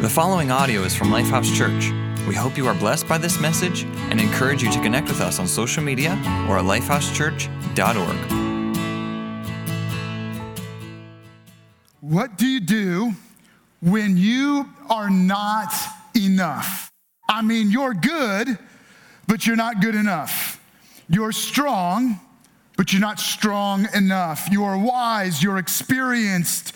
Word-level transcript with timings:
The 0.00 0.08
following 0.08 0.50
audio 0.50 0.80
is 0.84 0.94
from 0.94 1.08
Lifehouse 1.08 1.54
Church. 1.54 1.92
We 2.26 2.34
hope 2.34 2.56
you 2.56 2.66
are 2.66 2.72
blessed 2.72 3.06
by 3.06 3.18
this 3.18 3.38
message 3.38 3.82
and 4.08 4.18
encourage 4.18 4.62
you 4.62 4.72
to 4.72 4.80
connect 4.80 5.08
with 5.08 5.20
us 5.20 5.38
on 5.38 5.46
social 5.46 5.82
media 5.82 6.12
or 6.48 6.56
at 6.56 6.64
lifehousechurch.org. 6.64 8.16
What 12.00 12.38
do 12.38 12.46
you 12.46 12.60
do 12.60 13.12
when 13.82 14.16
you 14.16 14.70
are 14.88 15.10
not 15.10 15.70
enough? 16.16 16.90
I 17.28 17.42
mean, 17.42 17.70
you're 17.70 17.92
good, 17.92 18.58
but 19.28 19.46
you're 19.46 19.54
not 19.54 19.82
good 19.82 19.94
enough. 19.94 20.58
You're 21.10 21.32
strong, 21.32 22.18
but 22.78 22.94
you're 22.94 23.02
not 23.02 23.20
strong 23.20 23.86
enough. 23.94 24.48
You're 24.50 24.78
wise, 24.78 25.42
you're 25.42 25.58
experienced, 25.58 26.74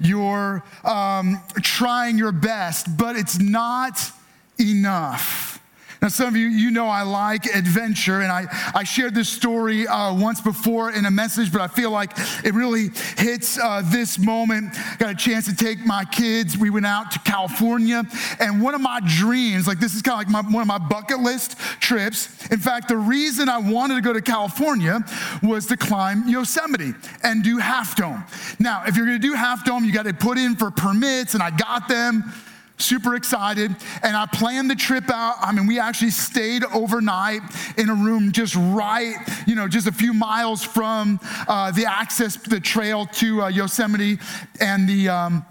you're 0.00 0.62
um, 0.84 1.40
trying 1.62 2.18
your 2.18 2.32
best, 2.32 2.96
but 2.96 3.16
it's 3.16 3.38
not 3.38 4.12
enough. 4.58 5.55
Now, 6.02 6.08
some 6.08 6.28
of 6.28 6.36
you, 6.36 6.46
you 6.46 6.70
know 6.70 6.86
I 6.86 7.02
like 7.02 7.46
adventure, 7.46 8.20
and 8.20 8.30
I, 8.30 8.46
I 8.74 8.84
shared 8.84 9.14
this 9.14 9.28
story 9.28 9.86
uh, 9.86 10.14
once 10.14 10.40
before 10.40 10.92
in 10.92 11.06
a 11.06 11.10
message, 11.10 11.50
but 11.52 11.60
I 11.60 11.68
feel 11.68 11.90
like 11.90 12.12
it 12.44 12.54
really 12.54 12.90
hits 13.16 13.58
uh, 13.58 13.82
this 13.84 14.18
moment. 14.18 14.74
Got 14.98 15.10
a 15.10 15.14
chance 15.14 15.46
to 15.46 15.56
take 15.56 15.84
my 15.84 16.04
kids. 16.04 16.58
We 16.58 16.70
went 16.70 16.86
out 16.86 17.10
to 17.12 17.18
California, 17.20 18.02
and 18.38 18.62
one 18.62 18.74
of 18.74 18.80
my 18.80 19.00
dreams, 19.06 19.66
like 19.66 19.80
this 19.80 19.94
is 19.94 20.02
kind 20.02 20.20
of 20.20 20.32
like 20.32 20.44
my, 20.44 20.50
one 20.50 20.62
of 20.62 20.68
my 20.68 20.78
bucket 20.78 21.20
list 21.20 21.58
trips. 21.80 22.46
In 22.48 22.58
fact, 22.58 22.88
the 22.88 22.96
reason 22.96 23.48
I 23.48 23.58
wanted 23.58 23.94
to 23.94 24.02
go 24.02 24.12
to 24.12 24.22
California 24.22 25.04
was 25.42 25.66
to 25.66 25.76
climb 25.76 26.28
Yosemite 26.28 26.94
and 27.22 27.42
do 27.42 27.58
Half 27.58 27.96
Dome. 27.96 28.24
Now, 28.58 28.84
if 28.86 28.96
you're 28.96 29.06
gonna 29.06 29.18
do 29.18 29.32
Half 29.32 29.64
Dome, 29.64 29.84
you 29.84 29.92
gotta 29.92 30.14
put 30.14 30.38
in 30.38 30.56
for 30.56 30.70
permits, 30.70 31.34
and 31.34 31.42
I 31.42 31.50
got 31.50 31.88
them 31.88 32.32
super 32.78 33.14
excited. 33.14 33.74
And 34.02 34.16
I 34.16 34.26
planned 34.26 34.70
the 34.70 34.74
trip 34.74 35.10
out. 35.10 35.36
I 35.40 35.52
mean, 35.52 35.66
we 35.66 35.78
actually 35.78 36.10
stayed 36.10 36.64
overnight 36.64 37.42
in 37.76 37.88
a 37.88 37.94
room 37.94 38.32
just 38.32 38.54
right, 38.56 39.16
you 39.46 39.54
know, 39.54 39.68
just 39.68 39.86
a 39.86 39.92
few 39.92 40.12
miles 40.12 40.62
from 40.62 41.20
uh, 41.48 41.70
the 41.72 41.86
access, 41.86 42.36
the 42.36 42.60
trail 42.60 43.06
to 43.06 43.42
uh, 43.42 43.48
Yosemite 43.48 44.18
and 44.60 44.88
the. 44.88 45.08
Um, 45.08 45.46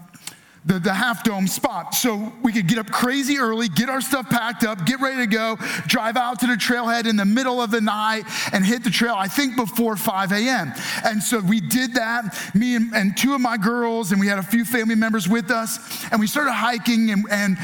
the, 0.66 0.80
the 0.80 0.92
half 0.92 1.22
dome 1.22 1.46
spot. 1.46 1.94
So 1.94 2.32
we 2.42 2.52
could 2.52 2.66
get 2.66 2.78
up 2.78 2.90
crazy 2.90 3.38
early, 3.38 3.68
get 3.68 3.88
our 3.88 4.00
stuff 4.00 4.28
packed 4.28 4.64
up, 4.64 4.84
get 4.84 5.00
ready 5.00 5.18
to 5.18 5.26
go, 5.26 5.56
drive 5.86 6.16
out 6.16 6.40
to 6.40 6.46
the 6.46 6.54
trailhead 6.54 7.06
in 7.06 7.16
the 7.16 7.24
middle 7.24 7.62
of 7.62 7.70
the 7.70 7.80
night 7.80 8.24
and 8.52 8.66
hit 8.66 8.82
the 8.82 8.90
trail, 8.90 9.14
I 9.16 9.28
think 9.28 9.56
before 9.56 9.96
5 9.96 10.32
a.m. 10.32 10.72
And 11.04 11.22
so 11.22 11.38
we 11.38 11.60
did 11.60 11.94
that, 11.94 12.36
me 12.54 12.74
and, 12.74 12.92
and 12.94 13.16
two 13.16 13.34
of 13.34 13.40
my 13.40 13.56
girls, 13.56 14.10
and 14.10 14.20
we 14.20 14.26
had 14.26 14.38
a 14.38 14.42
few 14.42 14.64
family 14.64 14.96
members 14.96 15.28
with 15.28 15.50
us, 15.50 16.04
and 16.10 16.20
we 16.20 16.26
started 16.26 16.52
hiking 16.52 17.10
and, 17.10 17.24
and 17.30 17.56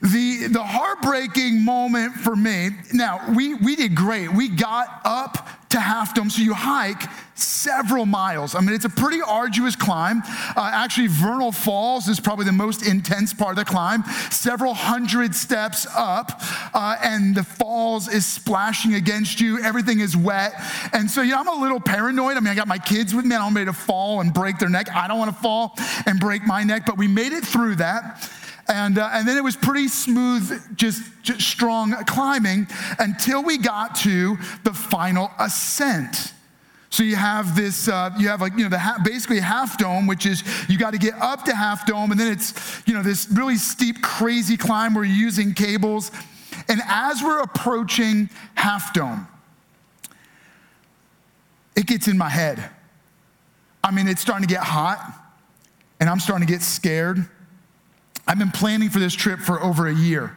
the, 0.00 0.46
the 0.46 0.62
heartbreaking 0.62 1.64
moment 1.64 2.14
for 2.14 2.36
me, 2.36 2.70
now 2.92 3.20
we, 3.34 3.54
we 3.54 3.74
did 3.74 3.94
great. 3.96 4.32
We 4.32 4.48
got 4.48 5.00
up 5.04 5.67
to 5.78 5.82
Half 5.82 6.14
Dome, 6.14 6.28
so 6.28 6.42
you 6.42 6.54
hike 6.54 7.02
several 7.34 8.04
miles. 8.04 8.54
I 8.54 8.60
mean, 8.60 8.74
it's 8.74 8.84
a 8.84 8.90
pretty 8.90 9.20
arduous 9.22 9.76
climb. 9.76 10.22
Uh, 10.56 10.70
actually, 10.72 11.06
Vernal 11.06 11.52
Falls 11.52 12.08
is 12.08 12.18
probably 12.18 12.44
the 12.44 12.52
most 12.52 12.84
intense 12.84 13.32
part 13.32 13.52
of 13.52 13.56
the 13.56 13.64
climb. 13.64 14.02
Several 14.30 14.74
hundred 14.74 15.34
steps 15.34 15.86
up, 15.94 16.42
uh, 16.74 16.96
and 17.02 17.36
the 17.36 17.44
falls 17.44 18.08
is 18.08 18.26
splashing 18.26 18.94
against 18.94 19.40
you. 19.40 19.62
Everything 19.62 20.00
is 20.00 20.16
wet. 20.16 20.54
And 20.92 21.10
so, 21.10 21.22
you 21.22 21.32
know, 21.32 21.40
I'm 21.40 21.48
a 21.48 21.60
little 21.60 21.80
paranoid. 21.80 22.36
I 22.36 22.40
mean, 22.40 22.48
I 22.48 22.54
got 22.54 22.68
my 22.68 22.78
kids 22.78 23.14
with 23.14 23.24
me. 23.24 23.36
I 23.36 23.38
don't 23.38 23.54
want 23.54 23.66
to 23.66 23.72
fall 23.72 24.20
and 24.20 24.34
break 24.34 24.58
their 24.58 24.70
neck. 24.70 24.88
I 24.94 25.06
don't 25.06 25.18
want 25.18 25.34
to 25.34 25.40
fall 25.40 25.74
and 26.06 26.18
break 26.18 26.44
my 26.46 26.64
neck, 26.64 26.82
but 26.86 26.98
we 26.98 27.06
made 27.06 27.32
it 27.32 27.44
through 27.44 27.76
that. 27.76 28.28
And, 28.68 28.98
uh, 28.98 29.08
and 29.12 29.26
then 29.26 29.38
it 29.38 29.44
was 29.44 29.56
pretty 29.56 29.88
smooth, 29.88 30.76
just, 30.76 31.02
just 31.22 31.40
strong 31.40 31.92
climbing 32.04 32.66
until 32.98 33.42
we 33.42 33.56
got 33.56 33.94
to 33.96 34.36
the 34.64 34.74
final 34.74 35.30
ascent. 35.38 36.34
So 36.90 37.02
you 37.02 37.16
have 37.16 37.56
this, 37.56 37.88
uh, 37.88 38.10
you 38.18 38.28
have 38.28 38.40
like, 38.40 38.52
you 38.56 38.64
know, 38.64 38.68
the 38.70 38.78
ha- 38.78 39.00
basically 39.02 39.40
half 39.40 39.78
dome, 39.78 40.06
which 40.06 40.26
is 40.26 40.42
you 40.68 40.78
got 40.78 40.92
to 40.92 40.98
get 40.98 41.14
up 41.14 41.44
to 41.44 41.54
half 41.54 41.86
dome, 41.86 42.10
and 42.10 42.20
then 42.20 42.32
it's, 42.32 42.82
you 42.86 42.94
know, 42.94 43.02
this 43.02 43.28
really 43.30 43.56
steep, 43.56 44.02
crazy 44.02 44.56
climb 44.56 44.94
where 44.94 45.04
you're 45.04 45.16
using 45.16 45.54
cables. 45.54 46.10
And 46.68 46.80
as 46.86 47.22
we're 47.22 47.40
approaching 47.40 48.30
half 48.54 48.92
dome, 48.92 49.26
it 51.76 51.86
gets 51.86 52.08
in 52.08 52.18
my 52.18 52.28
head. 52.28 52.70
I 53.84 53.90
mean, 53.92 54.08
it's 54.08 54.20
starting 54.20 54.46
to 54.46 54.52
get 54.52 54.62
hot, 54.62 55.14
and 56.00 56.10
I'm 56.10 56.20
starting 56.20 56.46
to 56.46 56.52
get 56.52 56.62
scared. 56.62 57.26
I've 58.28 58.38
been 58.38 58.50
planning 58.50 58.90
for 58.90 58.98
this 58.98 59.14
trip 59.14 59.40
for 59.40 59.60
over 59.62 59.88
a 59.88 59.94
year, 59.94 60.36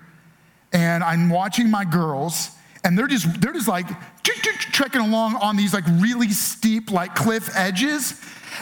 and 0.72 1.04
I'm 1.04 1.30
watching 1.30 1.70
my 1.70 1.84
girls, 1.84 2.52
and 2.86 2.98
they're 2.98 3.08
just 3.08 3.42
they're 3.42 3.54
just 3.54 3.68
like 3.68 3.88
trekking 4.24 5.02
along 5.02 5.36
on 5.36 5.58
these 5.58 5.74
like 5.74 5.84
really 6.00 6.30
steep 6.30 6.90
like 6.90 7.14
cliff 7.16 7.50
edges, 7.54 8.20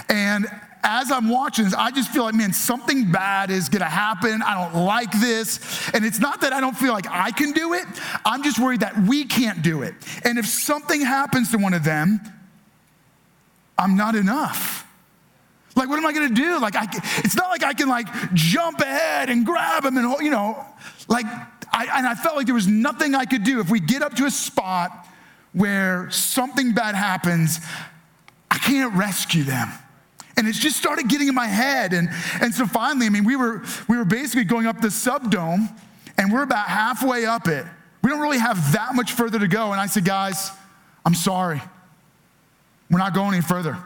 and 0.09 0.47
as 0.83 1.11
I'm 1.11 1.29
watching 1.29 1.65
this, 1.65 1.73
I 1.73 1.91
just 1.91 2.09
feel 2.09 2.23
like, 2.23 2.33
man, 2.33 2.53
something 2.53 3.11
bad 3.11 3.51
is 3.51 3.69
gonna 3.69 3.85
happen. 3.85 4.41
I 4.41 4.53
don't 4.55 4.85
like 4.85 5.11
this. 5.19 5.59
And 5.93 6.05
it's 6.05 6.19
not 6.19 6.41
that 6.41 6.53
I 6.53 6.61
don't 6.61 6.77
feel 6.77 6.93
like 6.93 7.05
I 7.09 7.31
can 7.31 7.51
do 7.51 7.73
it, 7.73 7.85
I'm 8.25 8.43
just 8.43 8.59
worried 8.59 8.79
that 8.79 8.97
we 9.03 9.25
can't 9.25 9.61
do 9.61 9.83
it. 9.83 9.93
And 10.23 10.39
if 10.39 10.45
something 10.47 11.01
happens 11.01 11.51
to 11.51 11.57
one 11.57 11.73
of 11.73 11.83
them, 11.83 12.21
I'm 13.77 13.95
not 13.95 14.15
enough. 14.15 14.88
Like, 15.79 15.87
what 15.87 15.97
am 15.97 16.05
I 16.05 16.11
gonna 16.11 16.29
do? 16.29 16.59
Like, 16.59 16.75
I, 16.75 16.87
it's 17.23 17.35
not 17.35 17.49
like 17.49 17.63
I 17.63 17.73
can 17.73 17.87
like 17.87 18.07
jump 18.33 18.79
ahead 18.79 19.29
and 19.29 19.45
grab 19.45 19.85
him 19.85 19.97
and, 19.97 20.13
you 20.19 20.29
know, 20.29 20.65
like, 21.07 21.25
I, 21.71 21.87
and 21.97 22.05
I 22.05 22.15
felt 22.15 22.35
like 22.35 22.47
there 22.47 22.55
was 22.55 22.67
nothing 22.67 23.15
I 23.15 23.23
could 23.23 23.43
do. 23.43 23.61
If 23.61 23.69
we 23.69 23.79
get 23.79 24.01
up 24.01 24.13
to 24.15 24.25
a 24.25 24.31
spot 24.31 25.07
where 25.53 26.11
something 26.11 26.73
bad 26.73 26.95
happens, 26.95 27.59
I 28.51 28.57
can't 28.57 28.93
rescue 28.95 29.43
them. 29.43 29.69
And 30.35 30.47
it 30.47 30.53
just 30.53 30.75
started 30.75 31.07
getting 31.07 31.29
in 31.29 31.35
my 31.35 31.47
head. 31.47 31.93
And, 31.93 32.09
and 32.41 32.53
so 32.53 32.65
finally, 32.65 33.05
I 33.05 33.09
mean, 33.09 33.23
we 33.23 33.37
were, 33.37 33.63
we 33.87 33.97
were 33.97 34.05
basically 34.05 34.43
going 34.43 34.67
up 34.67 34.81
the 34.81 34.91
subdome 34.91 35.69
and 36.17 36.33
we're 36.33 36.43
about 36.43 36.67
halfway 36.67 37.25
up 37.25 37.47
it. 37.47 37.65
We 38.03 38.09
don't 38.09 38.19
really 38.19 38.39
have 38.39 38.73
that 38.73 38.95
much 38.95 39.13
further 39.13 39.39
to 39.39 39.47
go. 39.47 39.71
And 39.71 39.79
I 39.79 39.85
said, 39.85 40.03
guys, 40.03 40.51
I'm 41.05 41.15
sorry. 41.15 41.61
We're 42.91 42.99
not 42.99 43.13
going 43.13 43.33
any 43.33 43.43
further. 43.43 43.77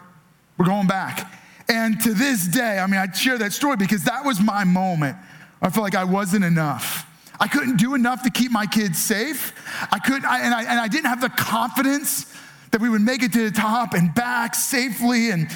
We're 0.58 0.66
going 0.66 0.88
back. 0.88 1.32
And 1.70 2.00
to 2.02 2.14
this 2.14 2.46
day, 2.48 2.80
I 2.80 2.88
mean, 2.88 3.00
I 3.00 3.12
share 3.12 3.38
that 3.38 3.54
story 3.54 3.78
because 3.78 4.04
that 4.04 4.26
was 4.26 4.42
my 4.42 4.64
moment. 4.64 5.18
I 5.62 5.70
felt 5.70 5.84
like 5.84 5.96
I 5.96 6.04
wasn't 6.04 6.44
enough. 6.44 7.10
I 7.40 7.48
couldn't 7.48 7.78
do 7.78 7.96
enough 7.96 8.24
to 8.24 8.30
keep 8.30 8.52
my 8.52 8.66
kids 8.66 9.00
safe. 9.00 9.54
I 9.92 10.00
couldn't, 10.00 10.26
I, 10.26 10.42
and, 10.42 10.54
I, 10.54 10.62
and 10.64 10.80
I 10.80 10.88
didn't 10.88 11.08
have 11.08 11.22
the 11.22 11.30
confidence 11.30 12.34
that 12.72 12.82
we 12.82 12.90
would 12.90 13.02
make 13.02 13.24
it 13.24 13.32
to 13.34 13.50
the 13.50 13.56
top 13.56 13.94
and 13.94 14.14
back 14.14 14.56
safely. 14.56 15.30
And, 15.32 15.48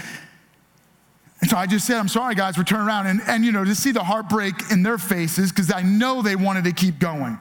and 1.41 1.49
so 1.49 1.57
I 1.57 1.65
just 1.65 1.85
said, 1.85 1.97
I'm 1.97 2.07
sorry, 2.07 2.35
guys, 2.35 2.57
we're 2.57 2.63
turning 2.63 2.87
around. 2.87 3.07
And, 3.07 3.21
and 3.27 3.45
you 3.45 3.51
know, 3.51 3.63
to 3.63 3.75
see 3.75 3.91
the 3.91 4.03
heartbreak 4.03 4.55
in 4.71 4.83
their 4.83 4.97
faces, 4.97 5.51
because 5.51 5.71
I 5.71 5.81
know 5.81 6.21
they 6.21 6.35
wanted 6.35 6.63
to 6.65 6.71
keep 6.71 6.99
going. 6.99 7.37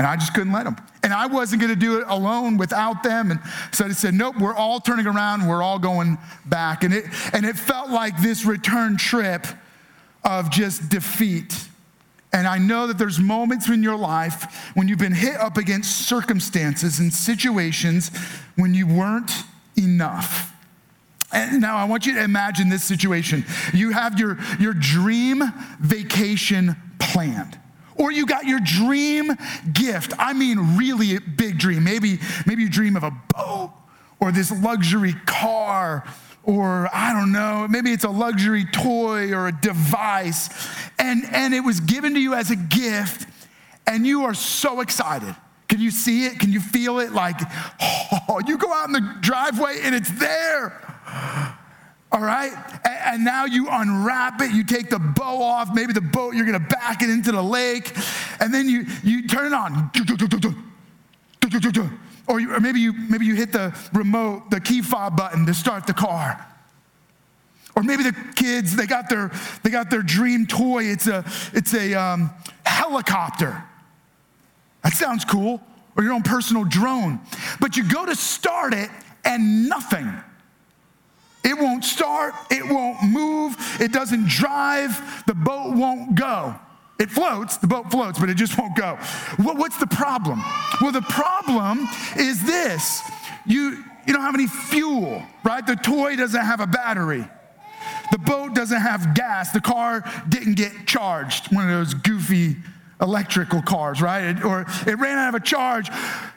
And 0.00 0.06
I 0.06 0.16
just 0.16 0.32
couldn't 0.32 0.54
let 0.54 0.64
them. 0.64 0.76
And 1.02 1.12
I 1.12 1.26
wasn't 1.26 1.60
going 1.60 1.74
to 1.74 1.78
do 1.78 1.98
it 1.98 2.06
alone 2.08 2.56
without 2.56 3.02
them. 3.02 3.30
And 3.30 3.38
so 3.70 3.84
I 3.84 3.90
said, 3.90 4.14
nope, 4.14 4.36
we're 4.40 4.54
all 4.54 4.80
turning 4.80 5.06
around. 5.06 5.46
We're 5.46 5.62
all 5.62 5.78
going 5.78 6.16
back. 6.46 6.84
And 6.84 6.94
it, 6.94 7.04
and 7.34 7.44
it 7.44 7.54
felt 7.54 7.90
like 7.90 8.18
this 8.22 8.46
return 8.46 8.96
trip 8.96 9.46
of 10.24 10.50
just 10.50 10.88
defeat. 10.88 11.68
And 12.32 12.46
I 12.46 12.56
know 12.56 12.86
that 12.86 12.96
there's 12.96 13.20
moments 13.20 13.68
in 13.68 13.82
your 13.82 13.98
life 13.98 14.72
when 14.72 14.88
you've 14.88 14.98
been 14.98 15.12
hit 15.12 15.36
up 15.36 15.58
against 15.58 16.08
circumstances 16.08 16.98
and 16.98 17.12
situations 17.12 18.10
when 18.56 18.72
you 18.72 18.86
weren't 18.86 19.32
enough. 19.76 20.56
And 21.30 21.60
now 21.60 21.76
I 21.76 21.84
want 21.84 22.06
you 22.06 22.14
to 22.14 22.22
imagine 22.22 22.70
this 22.70 22.84
situation. 22.84 23.44
You 23.74 23.90
have 23.90 24.18
your, 24.18 24.38
your 24.58 24.72
dream 24.72 25.42
vacation 25.78 26.74
planned 26.98 27.58
or 28.00 28.10
you 28.10 28.24
got 28.24 28.46
your 28.46 28.60
dream 28.60 29.30
gift. 29.72 30.14
I 30.18 30.32
mean, 30.32 30.78
really 30.78 31.18
big 31.18 31.58
dream. 31.58 31.84
Maybe, 31.84 32.18
maybe 32.46 32.62
you 32.62 32.70
dream 32.70 32.96
of 32.96 33.04
a 33.04 33.12
boat 33.36 33.72
or 34.18 34.32
this 34.32 34.50
luxury 34.50 35.14
car 35.26 36.04
or 36.42 36.88
I 36.94 37.12
don't 37.12 37.32
know, 37.32 37.68
maybe 37.68 37.92
it's 37.92 38.04
a 38.04 38.10
luxury 38.10 38.64
toy 38.64 39.32
or 39.32 39.48
a 39.48 39.52
device. 39.52 40.48
And, 40.98 41.24
and 41.30 41.52
it 41.52 41.60
was 41.60 41.80
given 41.80 42.14
to 42.14 42.20
you 42.20 42.32
as 42.32 42.50
a 42.50 42.56
gift, 42.56 43.28
and 43.86 44.06
you 44.06 44.24
are 44.24 44.32
so 44.32 44.80
excited. 44.80 45.36
Can 45.68 45.80
you 45.80 45.90
see 45.90 46.24
it? 46.24 46.40
Can 46.40 46.50
you 46.50 46.60
feel 46.60 46.98
it? 46.98 47.12
Like, 47.12 47.38
oh, 48.28 48.40
you 48.46 48.56
go 48.56 48.72
out 48.72 48.86
in 48.86 48.92
the 48.92 49.16
driveway 49.20 49.80
and 49.82 49.94
it's 49.94 50.10
there 50.18 51.58
all 52.12 52.20
right? 52.20 52.52
And 52.84 53.24
now 53.24 53.44
you 53.44 53.68
unwrap 53.70 54.40
it, 54.40 54.52
you 54.52 54.64
take 54.64 54.90
the 54.90 54.98
bow 54.98 55.42
off, 55.42 55.74
maybe 55.74 55.92
the 55.92 56.00
boat, 56.00 56.34
you're 56.34 56.46
gonna 56.46 56.58
back 56.58 57.02
it 57.02 57.10
into 57.10 57.32
the 57.32 57.42
lake, 57.42 57.96
and 58.40 58.52
then 58.52 58.68
you, 58.68 58.86
you 59.02 59.28
turn 59.28 59.46
it 59.46 59.52
on. 59.52 59.90
Or, 62.26 62.38
you, 62.38 62.54
or 62.54 62.60
maybe, 62.60 62.80
you, 62.80 62.92
maybe 62.92 63.26
you 63.26 63.34
hit 63.34 63.52
the 63.52 63.76
remote, 63.92 64.50
the 64.50 64.60
key 64.60 64.82
fob 64.82 65.16
button 65.16 65.46
to 65.46 65.54
start 65.54 65.86
the 65.86 65.94
car. 65.94 66.46
Or 67.74 67.82
maybe 67.82 68.02
the 68.02 68.14
kids, 68.34 68.76
they 68.76 68.86
got 68.86 69.08
their, 69.08 69.30
they 69.62 69.70
got 69.70 69.90
their 69.90 70.02
dream 70.02 70.46
toy. 70.46 70.84
It's 70.84 71.06
a, 71.06 71.24
it's 71.52 71.72
a 71.74 71.94
um, 71.94 72.30
helicopter. 72.64 73.62
That 74.82 74.92
sounds 74.92 75.24
cool. 75.24 75.62
Or 75.96 76.02
your 76.02 76.12
own 76.12 76.22
personal 76.22 76.64
drone. 76.64 77.20
But 77.60 77.76
you 77.76 77.88
go 77.88 78.06
to 78.06 78.14
start 78.14 78.74
it 78.74 78.90
and 79.24 79.68
nothing. 79.68 80.12
It 81.42 81.58
won't 81.58 81.84
start, 81.84 82.34
it 82.50 82.66
won't 82.68 83.02
move, 83.02 83.56
it 83.80 83.92
doesn't 83.92 84.28
drive, 84.28 85.24
the 85.26 85.34
boat 85.34 85.74
won't 85.74 86.14
go. 86.14 86.54
It 86.98 87.10
floats, 87.10 87.56
the 87.56 87.66
boat 87.66 87.90
floats, 87.90 88.18
but 88.18 88.28
it 88.28 88.34
just 88.34 88.58
won't 88.58 88.76
go. 88.76 88.96
What's 89.38 89.78
the 89.78 89.86
problem? 89.86 90.42
Well, 90.82 90.92
the 90.92 91.00
problem 91.02 91.88
is 92.16 92.44
this 92.44 93.02
you, 93.46 93.82
you 94.06 94.12
don't 94.12 94.22
have 94.22 94.34
any 94.34 94.46
fuel, 94.46 95.22
right? 95.42 95.66
The 95.66 95.76
toy 95.76 96.16
doesn't 96.16 96.44
have 96.44 96.60
a 96.60 96.66
battery. 96.66 97.26
The 98.12 98.18
boat 98.18 98.54
doesn't 98.54 98.80
have 98.80 99.14
gas. 99.14 99.52
The 99.52 99.60
car 99.60 100.04
didn't 100.28 100.54
get 100.54 100.86
charged. 100.86 101.54
One 101.54 101.64
of 101.64 101.70
those 101.70 101.94
goofy 101.94 102.56
electrical 103.00 103.62
cars, 103.62 104.02
right? 104.02 104.24
It, 104.24 104.44
or 104.44 104.66
it 104.86 104.98
ran 104.98 105.16
out 105.16 105.34
of 105.34 105.40
a 105.40 105.44
charge. 105.44 105.88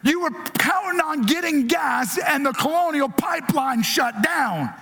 You 0.03 0.21
were 0.21 0.31
counting 0.57 1.01
on 1.01 1.23
getting 1.23 1.67
gas, 1.67 2.17
and 2.17 2.45
the 2.45 2.53
colonial 2.53 3.09
pipeline 3.09 3.83
shut 3.83 4.21
down. 4.21 4.73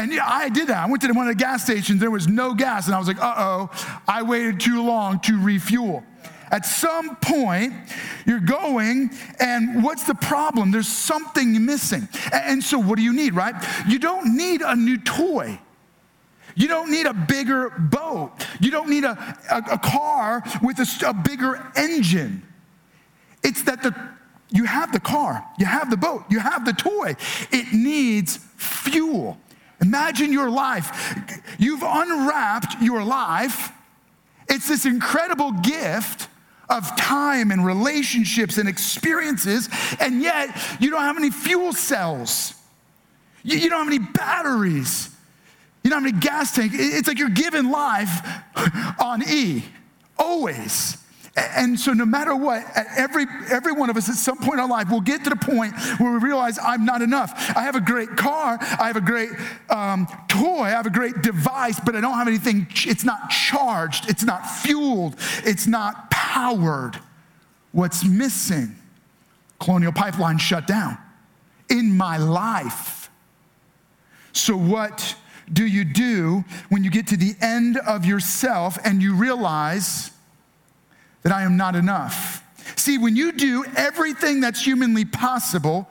And 0.00 0.14
yeah, 0.14 0.24
I 0.26 0.48
did 0.48 0.68
that. 0.68 0.78
I 0.78 0.86
went 0.86 1.02
to 1.02 1.12
one 1.12 1.28
of 1.28 1.36
the 1.36 1.38
gas 1.38 1.64
stations, 1.64 2.00
there 2.00 2.10
was 2.10 2.26
no 2.26 2.54
gas, 2.54 2.86
and 2.86 2.94
I 2.94 2.98
was 2.98 3.06
like, 3.06 3.20
uh 3.20 3.34
oh, 3.36 4.00
I 4.08 4.22
waited 4.22 4.58
too 4.58 4.82
long 4.82 5.20
to 5.20 5.38
refuel. 5.38 6.02
At 6.50 6.64
some 6.64 7.16
point, 7.16 7.74
you're 8.24 8.40
going, 8.40 9.10
and 9.38 9.84
what's 9.84 10.04
the 10.04 10.14
problem? 10.14 10.70
There's 10.70 10.88
something 10.88 11.66
missing. 11.66 12.08
And 12.32 12.64
so, 12.64 12.78
what 12.78 12.96
do 12.96 13.02
you 13.02 13.12
need, 13.12 13.34
right? 13.34 13.54
You 13.86 13.98
don't 13.98 14.38
need 14.38 14.62
a 14.62 14.74
new 14.74 14.96
toy. 14.96 15.60
You 16.56 16.66
don't 16.66 16.90
need 16.90 17.04
a 17.04 17.12
bigger 17.12 17.68
boat. 17.68 18.32
You 18.58 18.70
don't 18.70 18.88
need 18.88 19.04
a, 19.04 19.36
a, 19.50 19.74
a 19.74 19.78
car 19.78 20.42
with 20.62 20.78
a, 20.78 21.08
a 21.08 21.12
bigger 21.12 21.70
engine. 21.76 22.42
It's 23.44 23.62
that 23.64 23.82
the, 23.82 23.94
you 24.48 24.64
have 24.64 24.92
the 24.92 25.00
car, 25.00 25.44
you 25.58 25.66
have 25.66 25.90
the 25.90 25.98
boat, 25.98 26.24
you 26.30 26.38
have 26.38 26.64
the 26.64 26.72
toy. 26.72 27.16
It 27.52 27.74
needs 27.74 28.38
fuel. 28.56 29.38
Imagine 29.80 30.32
your 30.32 30.50
life. 30.50 31.14
You've 31.58 31.82
unwrapped 31.82 32.82
your 32.82 33.02
life. 33.02 33.72
It's 34.48 34.68
this 34.68 34.84
incredible 34.84 35.52
gift 35.52 36.28
of 36.68 36.96
time 36.96 37.50
and 37.50 37.64
relationships 37.64 38.58
and 38.58 38.68
experiences, 38.68 39.68
and 39.98 40.22
yet 40.22 40.56
you 40.80 40.90
don't 40.90 41.02
have 41.02 41.16
any 41.16 41.30
fuel 41.30 41.72
cells. 41.72 42.54
You, 43.42 43.58
you 43.58 43.70
don't 43.70 43.84
have 43.84 43.94
any 43.94 44.06
batteries. 44.12 45.10
You 45.82 45.90
don't 45.90 46.04
have 46.04 46.12
any 46.12 46.20
gas 46.20 46.54
tank. 46.54 46.72
It's 46.74 47.08
like 47.08 47.18
you're 47.18 47.30
given 47.30 47.70
life 47.70 48.10
on 49.00 49.22
E, 49.28 49.64
always. 50.18 50.98
And 51.36 51.78
so, 51.78 51.92
no 51.92 52.04
matter 52.04 52.34
what, 52.34 52.64
every, 52.96 53.24
every 53.50 53.72
one 53.72 53.88
of 53.88 53.96
us 53.96 54.08
at 54.08 54.16
some 54.16 54.36
point 54.38 54.54
in 54.54 54.60
our 54.60 54.68
life 54.68 54.90
will 54.90 55.00
get 55.00 55.22
to 55.24 55.30
the 55.30 55.36
point 55.36 55.74
where 55.98 56.12
we 56.12 56.18
realize 56.18 56.58
I'm 56.58 56.84
not 56.84 57.02
enough. 57.02 57.32
I 57.56 57.62
have 57.62 57.76
a 57.76 57.80
great 57.80 58.16
car, 58.16 58.58
I 58.60 58.88
have 58.88 58.96
a 58.96 59.00
great 59.00 59.30
um, 59.68 60.08
toy, 60.28 60.62
I 60.62 60.70
have 60.70 60.86
a 60.86 60.90
great 60.90 61.22
device, 61.22 61.78
but 61.78 61.94
I 61.94 62.00
don't 62.00 62.14
have 62.14 62.26
anything, 62.26 62.66
it's 62.84 63.04
not 63.04 63.30
charged, 63.30 64.10
it's 64.10 64.24
not 64.24 64.44
fueled, 64.44 65.14
it's 65.44 65.68
not 65.68 66.10
powered. 66.10 66.98
What's 67.70 68.04
missing? 68.04 68.76
Colonial 69.60 69.92
pipeline 69.92 70.38
shut 70.38 70.66
down 70.66 70.98
in 71.68 71.96
my 71.96 72.16
life. 72.16 73.08
So, 74.32 74.56
what 74.56 75.14
do 75.52 75.64
you 75.66 75.84
do 75.84 76.44
when 76.68 76.84
you 76.84 76.90
get 76.90 77.06
to 77.08 77.16
the 77.16 77.34
end 77.40 77.76
of 77.78 78.04
yourself 78.04 78.78
and 78.84 79.02
you 79.02 79.14
realize, 79.14 80.10
that 81.22 81.32
I 81.32 81.42
am 81.42 81.56
not 81.56 81.76
enough. 81.76 82.42
See, 82.76 82.98
when 82.98 83.16
you 83.16 83.32
do 83.32 83.64
everything 83.76 84.40
that's 84.40 84.64
humanly 84.64 85.04
possible, 85.04 85.88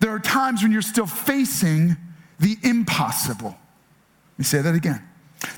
there 0.00 0.10
are 0.10 0.18
times 0.18 0.62
when 0.62 0.72
you're 0.72 0.82
still 0.82 1.06
facing 1.06 1.96
the 2.38 2.56
impossible. 2.62 3.48
Let 3.48 4.38
me 4.38 4.44
say 4.44 4.60
that 4.62 4.74
again. 4.74 5.02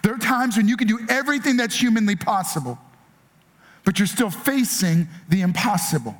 There 0.02 0.14
are 0.14 0.18
times 0.18 0.56
when 0.56 0.68
you 0.68 0.76
can 0.76 0.86
do 0.86 1.00
everything 1.08 1.56
that's 1.56 1.78
humanly 1.78 2.16
possible, 2.16 2.78
but 3.84 3.98
you're 3.98 4.06
still 4.06 4.30
facing 4.30 5.08
the 5.28 5.40
impossible. 5.42 6.14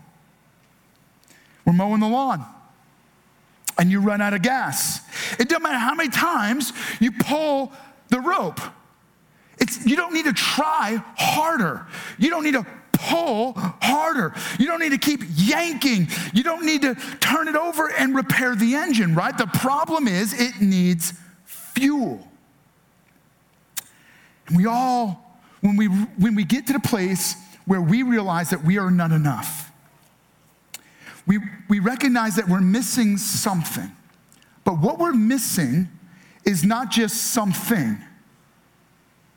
We're 1.64 1.72
mowing 1.72 2.00
the 2.00 2.08
lawn 2.08 2.44
and 3.78 3.90
you 3.90 4.00
run 4.00 4.20
out 4.20 4.34
of 4.34 4.42
gas. 4.42 5.00
It 5.38 5.48
doesn't 5.48 5.62
matter 5.62 5.78
how 5.78 5.94
many 5.94 6.10
times 6.10 6.72
you 7.00 7.12
pull 7.12 7.72
the 8.08 8.20
rope. 8.20 8.60
It's, 9.58 9.86
you 9.86 9.96
don't 9.96 10.12
need 10.12 10.24
to 10.24 10.32
try 10.32 11.02
harder. 11.16 11.86
You 12.18 12.30
don't 12.30 12.44
need 12.44 12.54
to 12.54 12.66
pull 13.00 13.54
harder. 13.56 14.34
You 14.58 14.66
don't 14.66 14.80
need 14.80 14.92
to 14.92 14.98
keep 14.98 15.22
yanking. 15.34 16.08
You 16.34 16.42
don't 16.42 16.64
need 16.64 16.82
to 16.82 16.94
turn 17.20 17.48
it 17.48 17.56
over 17.56 17.90
and 17.90 18.14
repair 18.14 18.54
the 18.54 18.74
engine, 18.74 19.14
right? 19.14 19.36
The 19.36 19.46
problem 19.46 20.06
is 20.06 20.38
it 20.38 20.60
needs 20.60 21.14
fuel. 21.44 22.28
And 24.46 24.56
we 24.56 24.66
all, 24.66 25.40
when 25.60 25.76
we, 25.76 25.86
when 25.86 26.34
we 26.34 26.44
get 26.44 26.66
to 26.66 26.72
the 26.72 26.80
place 26.80 27.34
where 27.64 27.80
we 27.80 28.02
realize 28.02 28.50
that 28.50 28.64
we 28.64 28.78
are 28.78 28.90
not 28.90 29.12
enough, 29.12 29.70
we, 31.26 31.38
we 31.68 31.78
recognize 31.80 32.36
that 32.36 32.48
we're 32.48 32.60
missing 32.60 33.16
something. 33.16 33.90
But 34.64 34.74
what 34.74 34.98
we're 34.98 35.12
missing 35.12 35.88
is 36.44 36.64
not 36.64 36.90
just 36.90 37.32
something, 37.32 37.98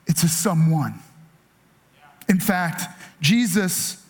it's 0.07 0.24
a 0.24 0.30
someone. 0.30 1.00
In 2.27 2.39
fact, 2.39 2.83
Jesus, 3.24 4.06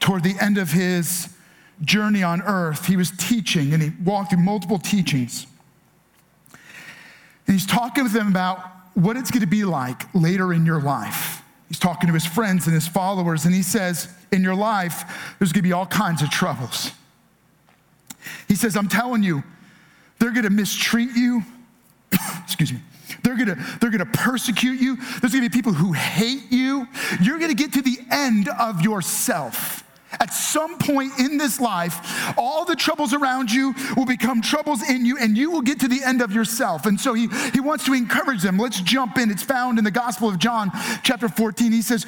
toward 0.00 0.24
the 0.24 0.34
end 0.40 0.58
of 0.58 0.72
his 0.72 1.32
journey 1.80 2.22
on 2.22 2.42
earth, 2.42 2.86
he 2.86 2.96
was 2.96 3.12
teaching 3.12 3.72
and 3.72 3.82
he 3.82 3.92
walked 4.04 4.30
through 4.30 4.42
multiple 4.42 4.78
teachings. 4.78 5.46
And 7.46 7.54
he's 7.54 7.66
talking 7.66 8.02
with 8.02 8.12
them 8.12 8.28
about 8.28 8.58
what 8.94 9.16
it's 9.16 9.30
going 9.30 9.42
to 9.42 9.46
be 9.46 9.64
like 9.64 10.12
later 10.14 10.52
in 10.52 10.66
your 10.66 10.80
life. 10.80 11.42
He's 11.68 11.78
talking 11.78 12.08
to 12.08 12.12
his 12.12 12.26
friends 12.26 12.66
and 12.66 12.74
his 12.74 12.86
followers, 12.86 13.46
and 13.46 13.54
he 13.54 13.62
says, 13.62 14.08
In 14.32 14.42
your 14.42 14.54
life, 14.54 15.34
there's 15.38 15.52
going 15.52 15.62
to 15.62 15.68
be 15.68 15.72
all 15.72 15.86
kinds 15.86 16.22
of 16.22 16.28
troubles. 16.28 16.90
He 18.48 18.56
says, 18.56 18.76
I'm 18.76 18.88
telling 18.88 19.22
you, 19.22 19.42
they're 20.18 20.32
going 20.32 20.42
to 20.42 20.50
mistreat 20.50 21.10
you. 21.16 21.42
Excuse 22.44 22.72
me. 22.72 22.80
They're 23.22 23.36
gonna, 23.36 23.56
they're 23.80 23.90
gonna 23.90 24.06
persecute 24.06 24.80
you. 24.80 24.96
There's 25.20 25.32
gonna 25.32 25.48
be 25.48 25.48
people 25.48 25.72
who 25.72 25.92
hate 25.92 26.50
you. 26.50 26.88
You're 27.20 27.38
gonna 27.38 27.54
get 27.54 27.74
to 27.74 27.82
the 27.82 27.98
end 28.10 28.48
of 28.48 28.82
yourself. 28.82 29.84
At 30.20 30.32
some 30.32 30.76
point 30.78 31.18
in 31.18 31.38
this 31.38 31.58
life, 31.58 32.34
all 32.36 32.64
the 32.64 32.76
troubles 32.76 33.14
around 33.14 33.50
you 33.50 33.74
will 33.96 34.04
become 34.04 34.42
troubles 34.42 34.88
in 34.88 35.06
you, 35.06 35.16
and 35.18 35.38
you 35.38 35.50
will 35.50 35.62
get 35.62 35.80
to 35.80 35.88
the 35.88 36.02
end 36.04 36.20
of 36.20 36.32
yourself. 36.32 36.84
And 36.84 37.00
so 37.00 37.14
he, 37.14 37.28
he 37.52 37.60
wants 37.60 37.86
to 37.86 37.94
encourage 37.94 38.42
them. 38.42 38.58
Let's 38.58 38.80
jump 38.80 39.16
in. 39.16 39.30
It's 39.30 39.42
found 39.42 39.78
in 39.78 39.84
the 39.84 39.90
Gospel 39.90 40.28
of 40.28 40.38
John, 40.38 40.70
chapter 41.02 41.28
14. 41.28 41.72
He 41.72 41.80
says, 41.80 42.04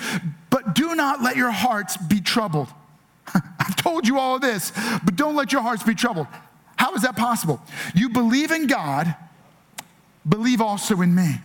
But 0.51 0.75
do 0.75 0.95
not 0.95 1.23
let 1.23 1.37
your 1.37 1.51
hearts 1.51 1.97
be 1.97 2.21
troubled. 2.21 2.69
I've 3.35 3.77
told 3.77 4.07
you 4.07 4.19
all 4.19 4.39
this, 4.39 4.73
but 5.03 5.17
don't 5.17 5.35
let 5.35 5.53
your 5.53 5.63
hearts 5.63 5.83
be 5.83 5.95
troubled. 5.95 6.27
How 6.77 6.95
is 6.95 7.03
that 7.03 7.17
possible? 7.17 7.63
You 7.95 8.11
believe 8.11 8.51
in 8.51 8.67
God 8.67 9.15
believe 10.29 10.61
also 10.61 11.01
in 11.01 11.15
me. 11.15 11.37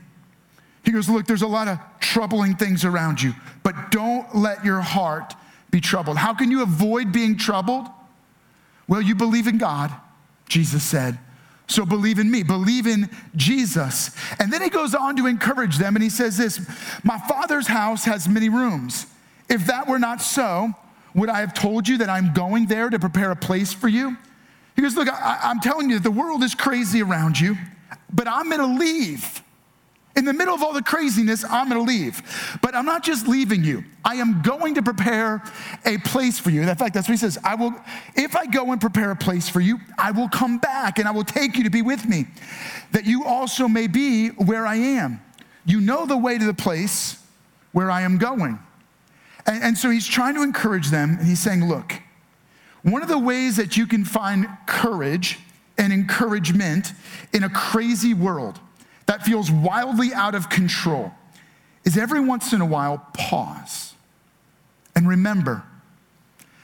He 0.83 0.91
goes, 0.91 1.09
Look, 1.09 1.27
there's 1.27 1.41
a 1.41 1.47
lot 1.47 1.67
of 1.67 1.79
troubling 1.99 2.55
things 2.55 2.85
around 2.85 3.21
you, 3.21 3.33
but 3.63 3.91
don't 3.91 4.35
let 4.35 4.65
your 4.65 4.81
heart 4.81 5.35
be 5.71 5.81
troubled. 5.81 6.17
How 6.17 6.33
can 6.33 6.51
you 6.51 6.63
avoid 6.63 7.11
being 7.11 7.37
troubled? 7.37 7.87
Well, 8.87 9.01
you 9.01 9.13
believe 9.13 9.47
in 9.47 9.57
God, 9.57 9.93
Jesus 10.47 10.83
said. 10.83 11.19
So 11.67 11.85
believe 11.85 12.17
in 12.17 12.31
me, 12.31 12.41
believe 12.41 12.87
in 12.87 13.09
Jesus. 13.35 14.15
And 14.39 14.51
then 14.51 14.63
he 14.63 14.69
goes 14.69 14.95
on 14.95 15.15
to 15.17 15.27
encourage 15.27 15.77
them 15.77 15.95
and 15.95 16.01
he 16.01 16.09
says 16.09 16.37
this 16.37 16.59
My 17.03 17.19
father's 17.19 17.67
house 17.67 18.05
has 18.05 18.27
many 18.27 18.49
rooms. 18.49 19.05
If 19.47 19.67
that 19.67 19.87
were 19.87 19.99
not 19.99 20.21
so, 20.21 20.73
would 21.13 21.29
I 21.29 21.41
have 21.41 21.53
told 21.53 21.87
you 21.87 21.99
that 21.99 22.09
I'm 22.09 22.33
going 22.33 22.65
there 22.65 22.89
to 22.89 22.97
prepare 22.97 23.29
a 23.29 23.35
place 23.35 23.71
for 23.71 23.87
you? 23.87 24.17
He 24.75 24.81
goes, 24.81 24.95
Look, 24.95 25.07
I, 25.07 25.51
am 25.51 25.59
telling 25.59 25.91
you 25.91 25.99
the 25.99 26.09
world 26.09 26.41
is 26.41 26.55
crazy 26.55 27.03
around 27.03 27.39
you 27.39 27.55
but 28.13 28.27
I'm 28.27 28.49
gonna 28.49 28.77
leave. 28.77 29.43
In 30.15 30.25
the 30.25 30.33
middle 30.33 30.53
of 30.53 30.63
all 30.63 30.73
the 30.73 30.81
craziness, 30.81 31.45
I'm 31.45 31.69
gonna 31.69 31.81
leave. 31.81 32.21
But 32.61 32.75
I'm 32.75 32.85
not 32.85 33.03
just 33.03 33.27
leaving 33.27 33.63
you. 33.63 33.83
I 34.03 34.15
am 34.15 34.41
going 34.41 34.75
to 34.75 34.81
prepare 34.81 35.43
a 35.85 35.97
place 35.99 36.39
for 36.39 36.49
you. 36.49 36.61
In 36.61 36.75
fact, 36.75 36.93
that's 36.93 37.07
what 37.07 37.13
he 37.13 37.17
says. 37.17 37.37
I 37.43 37.55
will, 37.55 37.73
if 38.15 38.35
I 38.35 38.45
go 38.45 38.71
and 38.71 38.81
prepare 38.81 39.11
a 39.11 39.15
place 39.15 39.47
for 39.47 39.61
you, 39.61 39.79
I 39.97 40.11
will 40.11 40.27
come 40.27 40.57
back 40.57 40.99
and 40.99 41.07
I 41.07 41.11
will 41.11 41.23
take 41.23 41.57
you 41.57 41.63
to 41.63 41.69
be 41.69 41.81
with 41.81 42.05
me, 42.07 42.25
that 42.91 43.05
you 43.05 43.23
also 43.23 43.67
may 43.67 43.87
be 43.87 44.29
where 44.29 44.65
I 44.65 44.75
am. 44.75 45.21
You 45.65 45.79
know 45.79 46.05
the 46.05 46.17
way 46.17 46.37
to 46.37 46.45
the 46.45 46.53
place 46.53 47.23
where 47.71 47.91
I 47.91 48.01
am 48.01 48.17
going. 48.17 48.59
And, 49.45 49.63
and 49.63 49.77
so 49.77 49.89
he's 49.89 50.07
trying 50.07 50.35
to 50.35 50.43
encourage 50.43 50.89
them, 50.89 51.17
and 51.19 51.27
he's 51.27 51.39
saying, 51.39 51.67
look, 51.67 51.93
one 52.81 53.01
of 53.01 53.09
the 53.09 53.19
ways 53.19 53.57
that 53.57 53.77
you 53.77 53.85
can 53.85 54.05
find 54.05 54.47
courage 54.65 55.39
and 55.79 55.91
encouragement 55.91 56.93
in 57.33 57.43
a 57.43 57.49
crazy 57.49 58.13
world 58.13 58.59
that 59.07 59.23
feels 59.23 59.49
wildly 59.49 60.13
out 60.13 60.35
of 60.35 60.49
control 60.49 61.11
is 61.83 61.97
every 61.97 62.19
once 62.19 62.53
in 62.53 62.61
a 62.61 62.65
while 62.65 63.07
pause 63.13 63.95
and 64.95 65.07
remember 65.07 65.63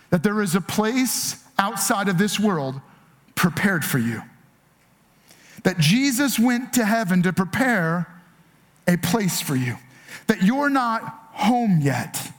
that 0.10 0.22
there 0.22 0.42
is 0.42 0.54
a 0.54 0.62
place 0.62 1.44
outside 1.58 2.10
of 2.10 2.18
this 2.18 2.40
world 2.40 2.80
prepared 3.34 3.84
for 3.84 3.98
you. 3.98 4.22
That 5.64 5.80
Jesus 5.80 6.38
went 6.38 6.74
to 6.74 6.86
heaven 6.86 7.24
to 7.24 7.34
prepare 7.34 8.08
a 8.88 8.98
place 8.98 9.42
for 9.42 9.56
you. 9.56 9.78
That 10.28 10.44
you're 10.44 10.70
not 10.70 11.02
home 11.32 11.80
yet. 11.82 12.32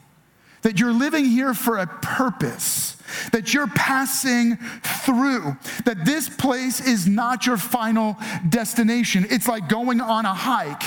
That 0.66 0.80
you're 0.80 0.92
living 0.92 1.26
here 1.26 1.54
for 1.54 1.78
a 1.78 1.86
purpose 1.86 2.96
that 3.32 3.54
you're 3.54 3.68
passing 3.68 4.56
through, 4.82 5.56
that 5.84 6.04
this 6.04 6.28
place 6.28 6.80
is 6.80 7.06
not 7.06 7.46
your 7.46 7.56
final 7.56 8.16
destination. 8.48 9.26
It's 9.30 9.48
like 9.48 9.68
going 9.68 10.00
on 10.00 10.24
a 10.26 10.34
hike 10.34 10.82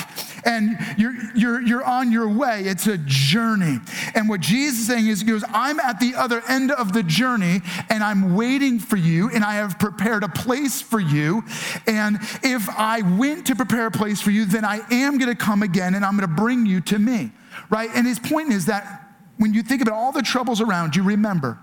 and 0.46 0.78
you're, 0.96 1.14
you're, 1.34 1.60
you're 1.60 1.84
on 1.84 2.12
your 2.12 2.28
way. 2.28 2.62
It's 2.64 2.86
a 2.86 2.98
journey. 2.98 3.78
And 4.14 4.28
what 4.28 4.40
Jesus 4.40 4.80
is 4.80 4.86
saying 4.86 5.06
is, 5.06 5.20
He 5.20 5.26
goes, 5.26 5.44
I'm 5.48 5.78
at 5.80 6.00
the 6.00 6.14
other 6.14 6.42
end 6.48 6.70
of 6.70 6.92
the 6.92 7.02
journey 7.02 7.60
and 7.88 8.02
I'm 8.02 8.34
waiting 8.34 8.78
for 8.78 8.96
you 8.96 9.30
and 9.30 9.44
I 9.44 9.54
have 9.54 9.78
prepared 9.78 10.22
a 10.22 10.28
place 10.28 10.80
for 10.80 11.00
you. 11.00 11.44
And 11.86 12.18
if 12.42 12.68
I 12.70 13.02
went 13.02 13.46
to 13.48 13.54
prepare 13.54 13.86
a 13.86 13.90
place 13.90 14.20
for 14.20 14.30
you, 14.30 14.44
then 14.44 14.64
I 14.64 14.80
am 14.90 15.18
going 15.18 15.30
to 15.30 15.42
come 15.42 15.62
again 15.62 15.94
and 15.94 16.04
I'm 16.04 16.16
going 16.16 16.28
to 16.28 16.34
bring 16.34 16.66
you 16.66 16.80
to 16.82 16.98
me. 16.98 17.32
Right? 17.68 17.90
And 17.94 18.06
his 18.06 18.18
point 18.18 18.52
is 18.52 18.66
that 18.66 19.09
when 19.40 19.54
you 19.54 19.62
think 19.62 19.80
about 19.80 19.94
all 19.94 20.12
the 20.12 20.20
troubles 20.20 20.60
around 20.60 20.94
you, 20.94 21.02
remember, 21.02 21.58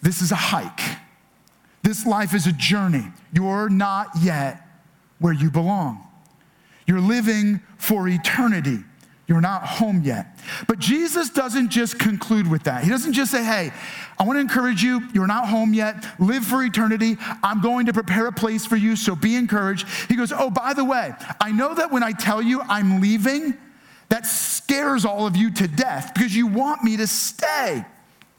this 0.00 0.20
is 0.20 0.32
a 0.32 0.36
hike. 0.36 0.98
This 1.82 2.04
life 2.04 2.34
is 2.34 2.48
a 2.48 2.52
journey. 2.52 3.04
You're 3.32 3.68
not 3.68 4.08
yet 4.20 4.66
where 5.20 5.32
you 5.32 5.48
belong. 5.48 6.04
You're 6.88 7.00
living 7.00 7.60
for 7.78 8.08
eternity. 8.08 8.78
You're 9.28 9.40
not 9.40 9.64
home 9.64 10.02
yet. 10.02 10.40
But 10.66 10.80
Jesus 10.80 11.30
doesn't 11.30 11.68
just 11.68 12.00
conclude 12.00 12.50
with 12.50 12.64
that. 12.64 12.82
He 12.82 12.90
doesn't 12.90 13.12
just 13.12 13.30
say, 13.30 13.44
hey, 13.44 13.72
I 14.18 14.24
want 14.24 14.38
to 14.38 14.40
encourage 14.40 14.82
you. 14.82 15.08
You're 15.14 15.28
not 15.28 15.46
home 15.46 15.74
yet. 15.74 16.04
Live 16.18 16.44
for 16.44 16.64
eternity. 16.64 17.16
I'm 17.44 17.60
going 17.60 17.86
to 17.86 17.92
prepare 17.92 18.26
a 18.26 18.32
place 18.32 18.66
for 18.66 18.74
you, 18.74 18.96
so 18.96 19.14
be 19.14 19.36
encouraged. 19.36 19.86
He 20.08 20.16
goes, 20.16 20.32
oh, 20.32 20.50
by 20.50 20.74
the 20.74 20.84
way, 20.84 21.14
I 21.40 21.52
know 21.52 21.76
that 21.76 21.92
when 21.92 22.02
I 22.02 22.10
tell 22.10 22.42
you 22.42 22.60
I'm 22.62 23.00
leaving, 23.00 23.56
that 24.12 24.26
scares 24.26 25.06
all 25.06 25.26
of 25.26 25.38
you 25.38 25.50
to 25.50 25.66
death 25.66 26.12
because 26.12 26.36
you 26.36 26.46
want 26.46 26.84
me 26.84 26.98
to 26.98 27.06
stay. 27.06 27.82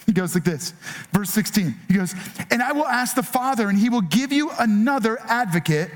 He 0.05 0.11
goes 0.11 0.35
like 0.35 0.43
this, 0.43 0.71
verse 1.11 1.31
16. 1.31 1.75
He 1.87 1.95
goes, 1.95 2.13
And 2.51 2.61
I 2.61 2.73
will 2.73 2.85
ask 2.85 3.15
the 3.15 3.23
Father, 3.23 3.69
and 3.69 3.79
he 3.79 3.89
will 3.89 4.01
give 4.01 4.31
you 4.31 4.51
another 4.59 5.17
advocate 5.23 5.89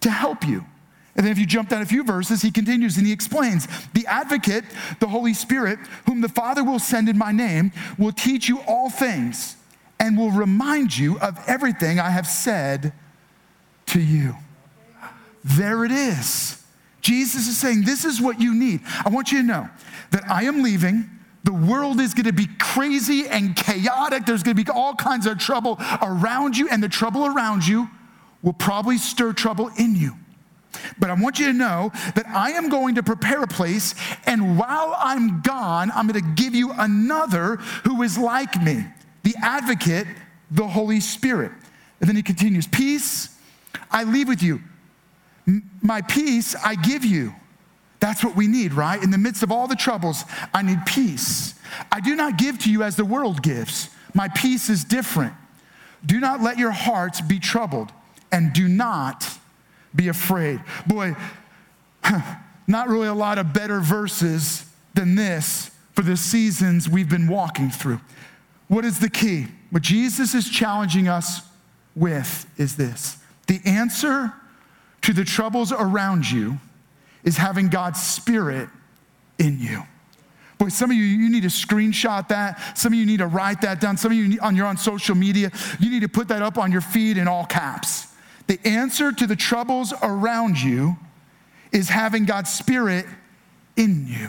to 0.00 0.10
help 0.10 0.42
you. 0.48 0.64
And 1.16 1.26
then 1.26 1.32
if 1.32 1.38
you 1.38 1.44
jump 1.44 1.68
down 1.68 1.82
a 1.82 1.86
few 1.86 2.02
verses, 2.02 2.40
he 2.40 2.50
continues 2.50 2.96
and 2.96 3.06
he 3.06 3.12
explains 3.12 3.68
The 3.92 4.06
advocate, 4.06 4.64
the 5.00 5.08
Holy 5.08 5.34
Spirit, 5.34 5.78
whom 6.06 6.22
the 6.22 6.30
Father 6.30 6.64
will 6.64 6.78
send 6.78 7.10
in 7.10 7.18
my 7.18 7.30
name, 7.30 7.72
will 7.98 8.12
teach 8.12 8.48
you 8.48 8.60
all 8.66 8.88
things 8.88 9.56
and 10.00 10.16
will 10.16 10.30
remind 10.30 10.96
you 10.96 11.18
of 11.18 11.38
everything 11.46 12.00
I 12.00 12.08
have 12.08 12.26
said 12.26 12.94
to 13.88 14.00
you. 14.00 14.34
There 15.44 15.84
it 15.84 15.92
is. 15.92 16.57
Jesus 17.08 17.48
is 17.48 17.56
saying, 17.56 17.84
This 17.84 18.04
is 18.04 18.20
what 18.20 18.38
you 18.38 18.54
need. 18.54 18.80
I 19.04 19.08
want 19.08 19.32
you 19.32 19.38
to 19.38 19.46
know 19.46 19.68
that 20.10 20.28
I 20.28 20.44
am 20.44 20.62
leaving 20.62 21.08
the 21.44 21.54
world 21.54 21.98
is 21.98 22.12
going 22.12 22.26
to 22.26 22.32
be 22.34 22.46
crazy 22.58 23.26
and 23.26 23.56
chaotic. 23.56 24.26
There's 24.26 24.42
going 24.42 24.54
to 24.54 24.62
be 24.62 24.70
all 24.70 24.94
kinds 24.94 25.24
of 25.24 25.38
trouble 25.38 25.78
around 26.02 26.58
you, 26.58 26.68
and 26.68 26.82
the 26.82 26.90
trouble 26.90 27.24
around 27.24 27.66
you 27.66 27.88
will 28.42 28.52
probably 28.52 28.98
stir 28.98 29.32
trouble 29.32 29.70
in 29.78 29.96
you. 29.96 30.12
But 30.98 31.08
I 31.08 31.14
want 31.14 31.38
you 31.38 31.46
to 31.46 31.54
know 31.54 31.90
that 32.14 32.26
I 32.28 32.50
am 32.50 32.68
going 32.68 32.96
to 32.96 33.02
prepare 33.02 33.42
a 33.42 33.46
place, 33.46 33.94
and 34.26 34.58
while 34.58 34.94
I'm 34.98 35.40
gone, 35.40 35.90
I'm 35.94 36.06
going 36.06 36.22
to 36.22 36.42
give 36.42 36.54
you 36.54 36.70
another 36.76 37.56
who 37.84 38.02
is 38.02 38.18
like 38.18 38.60
me, 38.60 38.84
the 39.22 39.34
advocate, 39.40 40.06
the 40.50 40.66
Holy 40.66 41.00
Spirit. 41.00 41.52
And 42.00 42.08
then 42.10 42.16
he 42.16 42.22
continues 42.22 42.66
Peace 42.66 43.34
I 43.90 44.04
leave 44.04 44.28
with 44.28 44.42
you, 44.42 44.60
my 45.82 46.02
peace 46.02 46.54
I 46.54 46.74
give 46.74 47.04
you. 47.04 47.34
That's 48.00 48.22
what 48.22 48.36
we 48.36 48.46
need, 48.46 48.74
right? 48.74 49.02
In 49.02 49.10
the 49.10 49.18
midst 49.18 49.42
of 49.42 49.50
all 49.50 49.66
the 49.66 49.74
troubles, 49.74 50.24
I 50.54 50.62
need 50.62 50.78
peace. 50.86 51.54
I 51.90 52.00
do 52.00 52.14
not 52.14 52.36
give 52.36 52.58
to 52.60 52.70
you 52.70 52.82
as 52.82 52.96
the 52.96 53.04
world 53.04 53.42
gives. 53.42 53.90
My 54.14 54.28
peace 54.28 54.68
is 54.68 54.84
different. 54.84 55.34
Do 56.06 56.20
not 56.20 56.40
let 56.40 56.58
your 56.58 56.70
hearts 56.70 57.20
be 57.20 57.40
troubled, 57.40 57.92
and 58.30 58.52
do 58.52 58.68
not 58.68 59.28
be 59.94 60.08
afraid. 60.08 60.60
Boy, 60.86 61.16
not 62.66 62.88
really 62.88 63.08
a 63.08 63.14
lot 63.14 63.38
of 63.38 63.52
better 63.52 63.80
verses 63.80 64.64
than 64.94 65.16
this 65.16 65.70
for 65.94 66.02
the 66.02 66.16
seasons 66.16 66.88
we've 66.88 67.08
been 67.08 67.26
walking 67.26 67.70
through. 67.70 68.00
What 68.68 68.84
is 68.84 69.00
the 69.00 69.10
key? 69.10 69.48
What 69.70 69.82
Jesus 69.82 70.34
is 70.34 70.48
challenging 70.48 71.08
us 71.08 71.40
with 71.96 72.46
is 72.58 72.76
this 72.76 73.18
the 73.48 73.60
answer 73.64 74.32
to 75.08 75.14
the 75.14 75.24
troubles 75.24 75.72
around 75.72 76.30
you 76.30 76.58
is 77.24 77.38
having 77.38 77.68
God's 77.70 77.98
Spirit 77.98 78.68
in 79.38 79.58
you. 79.58 79.82
Boy, 80.58 80.68
some 80.68 80.90
of 80.90 80.98
you, 80.98 81.02
you 81.02 81.30
need 81.30 81.44
to 81.44 81.48
screenshot 81.48 82.28
that. 82.28 82.76
Some 82.76 82.92
of 82.92 82.98
you 82.98 83.06
need 83.06 83.20
to 83.20 83.26
write 83.26 83.62
that 83.62 83.80
down. 83.80 83.96
Some 83.96 84.12
of 84.12 84.18
you, 84.18 84.38
on, 84.42 84.54
you're 84.54 84.66
on 84.66 84.76
social 84.76 85.14
media, 85.14 85.50
you 85.80 85.88
need 85.88 86.02
to 86.02 86.10
put 86.10 86.28
that 86.28 86.42
up 86.42 86.58
on 86.58 86.70
your 86.70 86.82
feed 86.82 87.16
in 87.16 87.26
all 87.26 87.46
caps. 87.46 88.08
The 88.48 88.60
answer 88.66 89.10
to 89.10 89.26
the 89.26 89.34
troubles 89.34 89.94
around 90.02 90.60
you 90.60 90.98
is 91.72 91.88
having 91.88 92.26
God's 92.26 92.52
Spirit 92.52 93.06
in 93.76 94.06
you. 94.06 94.28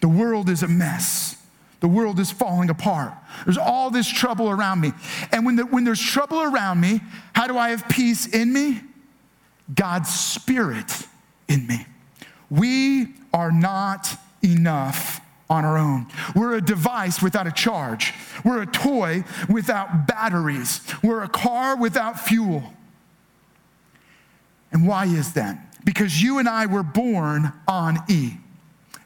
The 0.00 0.08
world 0.08 0.48
is 0.48 0.64
a 0.64 0.68
mess. 0.68 1.40
The 1.78 1.86
world 1.86 2.18
is 2.18 2.32
falling 2.32 2.68
apart. 2.68 3.12
There's 3.44 3.58
all 3.58 3.92
this 3.92 4.08
trouble 4.08 4.50
around 4.50 4.80
me. 4.80 4.90
And 5.30 5.46
when, 5.46 5.54
the, 5.54 5.66
when 5.66 5.84
there's 5.84 6.02
trouble 6.02 6.42
around 6.42 6.80
me, 6.80 7.00
how 7.32 7.46
do 7.46 7.56
I 7.56 7.70
have 7.70 7.88
peace 7.88 8.26
in 8.26 8.52
me? 8.52 8.82
God's 9.72 10.12
Spirit 10.12 10.90
in 11.48 11.66
me. 11.66 11.86
We 12.50 13.14
are 13.32 13.52
not 13.52 14.08
enough 14.42 15.20
on 15.48 15.64
our 15.64 15.78
own. 15.78 16.06
We're 16.34 16.54
a 16.54 16.60
device 16.60 17.22
without 17.22 17.46
a 17.46 17.52
charge. 17.52 18.12
We're 18.44 18.62
a 18.62 18.66
toy 18.66 19.24
without 19.48 20.06
batteries. 20.06 20.80
We're 21.02 21.22
a 21.22 21.28
car 21.28 21.76
without 21.76 22.20
fuel. 22.20 22.62
And 24.72 24.86
why 24.86 25.06
is 25.06 25.34
that? 25.34 25.84
Because 25.84 26.22
you 26.22 26.38
and 26.38 26.48
I 26.48 26.66
were 26.66 26.82
born 26.82 27.52
on 27.68 27.98
E 28.08 28.34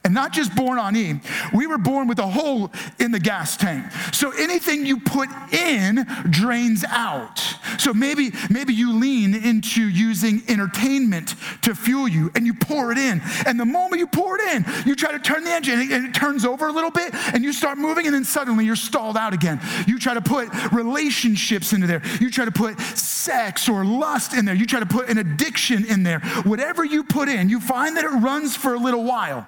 and 0.08 0.14
not 0.14 0.32
just 0.32 0.56
born 0.56 0.78
on 0.78 0.96
E, 0.96 1.20
we 1.52 1.66
were 1.66 1.76
born 1.76 2.08
with 2.08 2.18
a 2.18 2.26
hole 2.26 2.72
in 2.98 3.10
the 3.10 3.20
gas 3.20 3.58
tank. 3.58 3.92
So 4.10 4.30
anything 4.30 4.86
you 4.86 5.00
put 5.00 5.28
in 5.52 6.06
drains 6.30 6.82
out. 6.82 7.38
So 7.76 7.92
maybe, 7.92 8.32
maybe 8.48 8.72
you 8.72 8.94
lean 8.94 9.34
into 9.34 9.86
using 9.86 10.40
entertainment 10.48 11.34
to 11.60 11.74
fuel 11.74 12.08
you 12.08 12.30
and 12.34 12.46
you 12.46 12.54
pour 12.54 12.90
it 12.90 12.96
in. 12.96 13.20
And 13.44 13.60
the 13.60 13.66
moment 13.66 14.00
you 14.00 14.06
pour 14.06 14.40
it 14.40 14.54
in, 14.54 14.64
you 14.86 14.96
try 14.96 15.12
to 15.12 15.18
turn 15.18 15.44
the 15.44 15.50
engine 15.50 15.78
and 15.78 16.06
it 16.06 16.14
turns 16.14 16.46
over 16.46 16.68
a 16.68 16.72
little 16.72 16.90
bit 16.90 17.14
and 17.34 17.44
you 17.44 17.52
start 17.52 17.76
moving 17.76 18.06
and 18.06 18.14
then 18.14 18.24
suddenly 18.24 18.64
you're 18.64 18.76
stalled 18.76 19.18
out 19.18 19.34
again. 19.34 19.60
You 19.86 19.98
try 19.98 20.14
to 20.14 20.22
put 20.22 20.48
relationships 20.72 21.74
into 21.74 21.86
there. 21.86 22.00
You 22.18 22.30
try 22.30 22.46
to 22.46 22.50
put 22.50 22.80
sex 22.80 23.68
or 23.68 23.84
lust 23.84 24.32
in 24.32 24.46
there. 24.46 24.54
You 24.54 24.64
try 24.64 24.80
to 24.80 24.86
put 24.86 25.10
an 25.10 25.18
addiction 25.18 25.84
in 25.84 26.02
there. 26.02 26.20
Whatever 26.46 26.82
you 26.82 27.04
put 27.04 27.28
in, 27.28 27.50
you 27.50 27.60
find 27.60 27.94
that 27.98 28.06
it 28.06 28.08
runs 28.08 28.56
for 28.56 28.72
a 28.72 28.78
little 28.78 29.04
while 29.04 29.46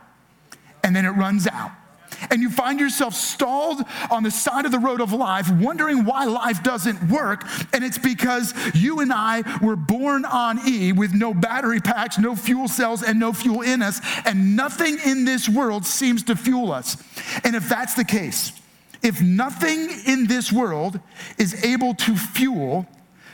and 0.83 0.95
then 0.95 1.05
it 1.05 1.11
runs 1.11 1.47
out. 1.47 1.71
And 2.31 2.43
you 2.43 2.51
find 2.51 2.79
yourself 2.79 3.15
stalled 3.15 3.83
on 4.11 4.23
the 4.23 4.31
side 4.31 4.67
of 4.67 4.73
the 4.73 4.79
road 4.79 5.01
of 5.01 5.13
life, 5.13 5.51
wondering 5.51 6.05
why 6.05 6.25
life 6.25 6.63
doesn't 6.63 7.09
work. 7.09 7.45
And 7.73 7.83
it's 7.83 7.99
because 7.99 8.53
you 8.75 9.01
and 9.01 9.13
I 9.13 9.43
were 9.63 9.77
born 9.77 10.25
on 10.25 10.59
E 10.69 10.93
with 10.93 11.15
no 11.15 11.33
battery 11.33 11.81
packs, 11.81 12.19
no 12.19 12.37
fuel 12.37 12.69
cells, 12.69 13.03
and 13.03 13.19
no 13.19 13.33
fuel 13.33 13.63
in 13.63 13.81
us. 13.81 14.01
And 14.27 14.55
nothing 14.55 14.99
in 15.05 15.25
this 15.25 15.49
world 15.49 15.87
seems 15.87 16.23
to 16.25 16.37
fuel 16.37 16.73
us. 16.73 16.97
And 17.45 17.57
if 17.57 17.69
that's 17.69 17.95
the 17.95 18.05
case, 18.05 18.53
if 19.03 19.23
nothing 19.23 19.89
in 20.07 20.27
this 20.27 20.53
world 20.53 21.01
is 21.39 21.65
able 21.65 21.95
to 21.95 22.17
fuel, 22.17 22.87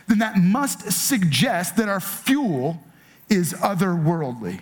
then 0.07 0.19
that 0.19 0.37
must 0.37 0.93
suggest 0.93 1.77
that 1.77 1.89
our 1.89 2.01
fuel 2.01 2.81
is 3.29 3.53
otherworldly. 3.55 4.61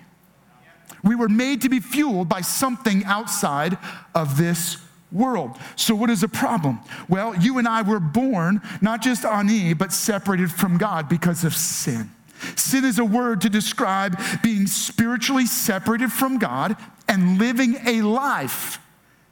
We 1.04 1.14
were 1.14 1.28
made 1.28 1.62
to 1.62 1.68
be 1.68 1.80
fueled 1.80 2.28
by 2.28 2.40
something 2.40 3.04
outside 3.04 3.78
of 4.14 4.36
this 4.36 4.78
world. 5.12 5.56
So, 5.76 5.94
what 5.94 6.10
is 6.10 6.22
the 6.22 6.28
problem? 6.28 6.80
Well, 7.08 7.36
you 7.36 7.58
and 7.58 7.68
I 7.68 7.82
were 7.82 8.00
born 8.00 8.60
not 8.80 9.02
just 9.02 9.24
on 9.24 9.48
E, 9.48 9.74
but 9.74 9.92
separated 9.92 10.50
from 10.50 10.78
God 10.78 11.08
because 11.08 11.44
of 11.44 11.54
sin. 11.54 12.10
Sin 12.56 12.84
is 12.84 12.98
a 12.98 13.04
word 13.04 13.40
to 13.42 13.48
describe 13.48 14.18
being 14.42 14.66
spiritually 14.66 15.46
separated 15.46 16.12
from 16.12 16.38
God 16.38 16.76
and 17.08 17.38
living 17.38 17.76
a 17.86 18.02
life 18.02 18.80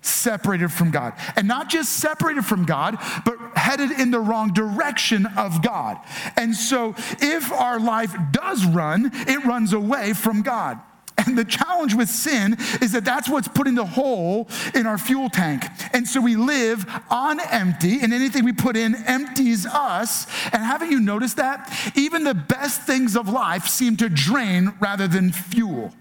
separated 0.02 0.72
from 0.72 0.90
God. 0.90 1.14
And 1.36 1.46
not 1.46 1.70
just 1.70 1.92
separated 1.94 2.44
from 2.44 2.64
God, 2.64 2.96
but 3.24 3.36
headed 3.56 3.92
in 3.92 4.10
the 4.10 4.20
wrong 4.20 4.52
direction 4.52 5.26
of 5.36 5.62
God. 5.62 5.98
And 6.36 6.54
so 6.54 6.94
if 7.20 7.52
our 7.52 7.78
life 7.78 8.14
does 8.32 8.64
run, 8.64 9.10
it 9.12 9.44
runs 9.44 9.72
away 9.72 10.12
from 10.12 10.42
God. 10.42 10.80
And 11.26 11.36
the 11.36 11.44
challenge 11.44 11.94
with 11.94 12.08
sin 12.08 12.56
is 12.80 12.92
that 12.92 13.04
that's 13.04 13.28
what's 13.28 13.48
putting 13.48 13.74
the 13.74 13.84
hole 13.84 14.48
in 14.74 14.86
our 14.86 14.98
fuel 14.98 15.28
tank. 15.28 15.64
And 15.92 16.06
so 16.06 16.20
we 16.20 16.36
live 16.36 16.86
on 17.10 17.40
empty, 17.40 18.00
and 18.00 18.12
anything 18.12 18.44
we 18.44 18.52
put 18.52 18.76
in 18.76 18.94
empties 19.06 19.66
us. 19.66 20.26
And 20.52 20.62
haven't 20.62 20.90
you 20.90 21.00
noticed 21.00 21.36
that? 21.36 21.72
Even 21.94 22.24
the 22.24 22.34
best 22.34 22.82
things 22.82 23.16
of 23.16 23.28
life 23.28 23.66
seem 23.66 23.96
to 23.98 24.08
drain 24.08 24.74
rather 24.80 25.08
than 25.08 25.32
fuel. 25.32 25.92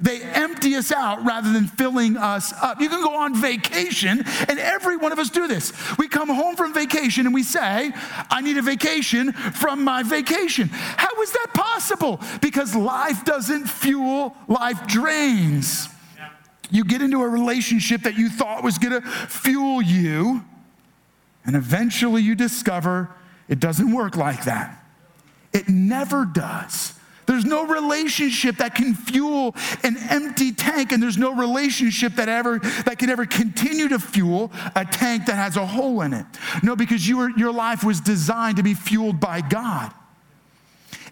They 0.00 0.22
empty 0.22 0.74
us 0.74 0.92
out 0.92 1.24
rather 1.24 1.52
than 1.52 1.66
filling 1.66 2.16
us 2.16 2.52
up. 2.62 2.80
You 2.80 2.88
can 2.88 3.02
go 3.02 3.16
on 3.16 3.34
vacation, 3.34 4.24
and 4.48 4.58
every 4.58 4.96
one 4.96 5.12
of 5.12 5.18
us 5.18 5.30
do 5.30 5.46
this. 5.46 5.72
We 5.98 6.08
come 6.08 6.28
home 6.28 6.56
from 6.56 6.74
vacation 6.74 7.26
and 7.26 7.34
we 7.34 7.42
say, 7.42 7.92
I 8.30 8.40
need 8.42 8.58
a 8.58 8.62
vacation 8.62 9.32
from 9.32 9.84
my 9.84 10.02
vacation. 10.02 10.68
How 10.70 11.22
is 11.22 11.32
that 11.32 11.48
possible? 11.54 12.20
Because 12.40 12.74
life 12.74 13.24
doesn't 13.24 13.66
fuel, 13.66 14.36
life 14.48 14.86
drains. 14.86 15.88
You 16.70 16.84
get 16.84 17.00
into 17.00 17.22
a 17.22 17.28
relationship 17.28 18.02
that 18.02 18.18
you 18.18 18.28
thought 18.28 18.62
was 18.62 18.78
gonna 18.78 19.02
fuel 19.28 19.80
you, 19.80 20.44
and 21.44 21.54
eventually 21.54 22.22
you 22.22 22.34
discover 22.34 23.10
it 23.48 23.60
doesn't 23.60 23.92
work 23.92 24.16
like 24.16 24.44
that. 24.44 24.82
It 25.52 25.68
never 25.68 26.24
does. 26.24 26.95
There's 27.26 27.44
no 27.44 27.66
relationship 27.66 28.56
that 28.58 28.74
can 28.74 28.94
fuel 28.94 29.54
an 29.82 29.96
empty 29.96 30.52
tank, 30.52 30.92
and 30.92 31.02
there's 31.02 31.18
no 31.18 31.34
relationship 31.34 32.14
that 32.14 32.28
ever 32.28 32.60
that 32.84 32.98
can 32.98 33.10
ever 33.10 33.26
continue 33.26 33.88
to 33.88 33.98
fuel 33.98 34.52
a 34.74 34.84
tank 34.84 35.26
that 35.26 35.34
has 35.34 35.56
a 35.56 35.66
hole 35.66 36.02
in 36.02 36.12
it. 36.12 36.24
No, 36.62 36.76
because 36.76 37.06
you 37.06 37.18
were, 37.18 37.30
your 37.30 37.52
life 37.52 37.82
was 37.82 38.00
designed 38.00 38.56
to 38.58 38.62
be 38.62 38.74
fueled 38.74 39.18
by 39.18 39.40
God. 39.40 39.92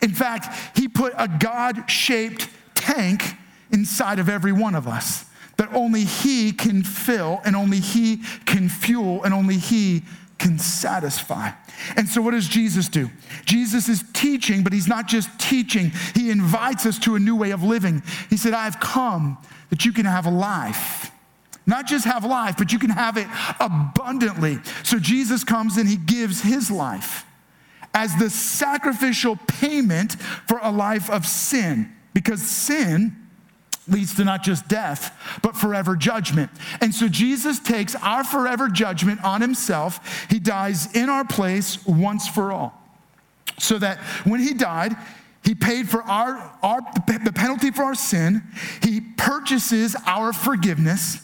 In 0.02 0.10
fact, 0.10 0.78
He 0.78 0.86
put 0.86 1.12
a 1.16 1.26
God-shaped 1.26 2.48
tank 2.74 3.34
inside 3.72 4.18
of 4.18 4.28
every 4.28 4.52
one 4.52 4.74
of 4.74 4.86
us 4.86 5.24
that 5.56 5.72
only 5.72 6.04
He 6.04 6.52
can 6.52 6.82
fill, 6.82 7.40
and 7.44 7.56
only 7.56 7.80
He 7.80 8.18
can 8.44 8.68
fuel, 8.68 9.24
and 9.24 9.34
only 9.34 9.56
He 9.56 10.02
can 10.38 10.58
satisfy. 10.58 11.50
And 11.96 12.08
so, 12.08 12.22
what 12.22 12.32
does 12.32 12.48
Jesus 12.48 12.88
do? 12.88 13.10
Jesus 13.44 13.88
is 13.88 14.04
teaching, 14.12 14.62
but 14.62 14.72
he's 14.72 14.88
not 14.88 15.06
just 15.06 15.28
teaching, 15.38 15.92
he 16.14 16.30
invites 16.30 16.86
us 16.86 16.98
to 17.00 17.14
a 17.16 17.18
new 17.18 17.36
way 17.36 17.50
of 17.50 17.62
living. 17.62 18.02
He 18.30 18.36
said, 18.36 18.52
I've 18.52 18.80
come 18.80 19.38
that 19.70 19.84
you 19.84 19.92
can 19.92 20.06
have 20.06 20.26
a 20.26 20.30
life. 20.30 21.10
Not 21.66 21.86
just 21.86 22.04
have 22.04 22.24
life, 22.24 22.56
but 22.58 22.72
you 22.72 22.78
can 22.78 22.90
have 22.90 23.16
it 23.16 23.26
abundantly. 23.58 24.58
So, 24.82 24.98
Jesus 24.98 25.44
comes 25.44 25.76
and 25.76 25.88
he 25.88 25.96
gives 25.96 26.40
his 26.40 26.70
life 26.70 27.24
as 27.92 28.16
the 28.16 28.28
sacrificial 28.28 29.36
payment 29.46 30.20
for 30.48 30.58
a 30.62 30.70
life 30.70 31.08
of 31.08 31.26
sin, 31.26 31.92
because 32.12 32.42
sin 32.42 33.23
leads 33.88 34.14
to 34.14 34.24
not 34.24 34.42
just 34.42 34.68
death, 34.68 35.16
but 35.42 35.56
forever 35.56 35.96
judgment. 35.96 36.50
And 36.80 36.94
so 36.94 37.08
Jesus 37.08 37.58
takes 37.58 37.94
our 37.96 38.24
forever 38.24 38.68
judgment 38.68 39.22
on 39.22 39.40
himself. 39.40 40.26
He 40.30 40.38
dies 40.38 40.94
in 40.94 41.08
our 41.08 41.24
place 41.24 41.84
once 41.86 42.26
for 42.26 42.52
all. 42.52 42.80
So 43.58 43.78
that 43.78 43.98
when 44.24 44.40
he 44.40 44.54
died, 44.54 44.96
he 45.44 45.54
paid 45.54 45.88
for 45.88 46.02
our, 46.02 46.36
our 46.62 46.80
the 47.06 47.32
penalty 47.34 47.70
for 47.70 47.84
our 47.84 47.94
sin. 47.94 48.42
He 48.82 49.00
purchases 49.00 49.94
our 50.06 50.32
forgiveness. 50.32 51.20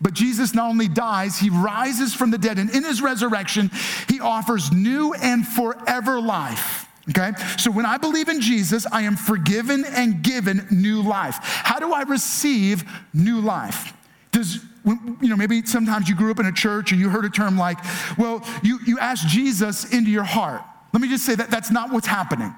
But 0.00 0.14
Jesus 0.14 0.54
not 0.54 0.68
only 0.68 0.88
dies, 0.88 1.38
he 1.38 1.50
rises 1.50 2.14
from 2.14 2.30
the 2.30 2.38
dead, 2.38 2.58
and 2.58 2.70
in 2.70 2.84
his 2.84 3.00
resurrection, 3.00 3.70
he 4.08 4.20
offers 4.20 4.72
new 4.72 5.14
and 5.14 5.46
forever 5.46 6.20
life. 6.20 6.85
Okay? 7.10 7.32
So 7.58 7.70
when 7.70 7.86
I 7.86 7.98
believe 7.98 8.28
in 8.28 8.40
Jesus, 8.40 8.86
I 8.90 9.02
am 9.02 9.16
forgiven 9.16 9.84
and 9.84 10.22
given 10.22 10.66
new 10.70 11.02
life. 11.02 11.38
How 11.40 11.78
do 11.78 11.92
I 11.92 12.02
receive 12.02 12.84
new 13.14 13.40
life? 13.40 13.92
Does 14.32 14.64
you 14.86 15.28
know, 15.28 15.36
maybe 15.36 15.66
sometimes 15.66 16.08
you 16.08 16.14
grew 16.14 16.30
up 16.30 16.38
in 16.38 16.46
a 16.46 16.52
church 16.52 16.92
or 16.92 16.94
you 16.94 17.08
heard 17.08 17.24
a 17.24 17.30
term 17.30 17.58
like, 17.58 17.78
well, 18.16 18.46
you, 18.62 18.78
you 18.86 18.98
ask 19.00 19.26
Jesus 19.26 19.92
into 19.92 20.10
your 20.10 20.24
heart. 20.24 20.62
Let 20.92 21.02
me 21.02 21.08
just 21.08 21.24
say 21.24 21.34
that 21.34 21.50
that's 21.50 21.72
not 21.72 21.92
what's 21.92 22.06
happening. 22.06 22.54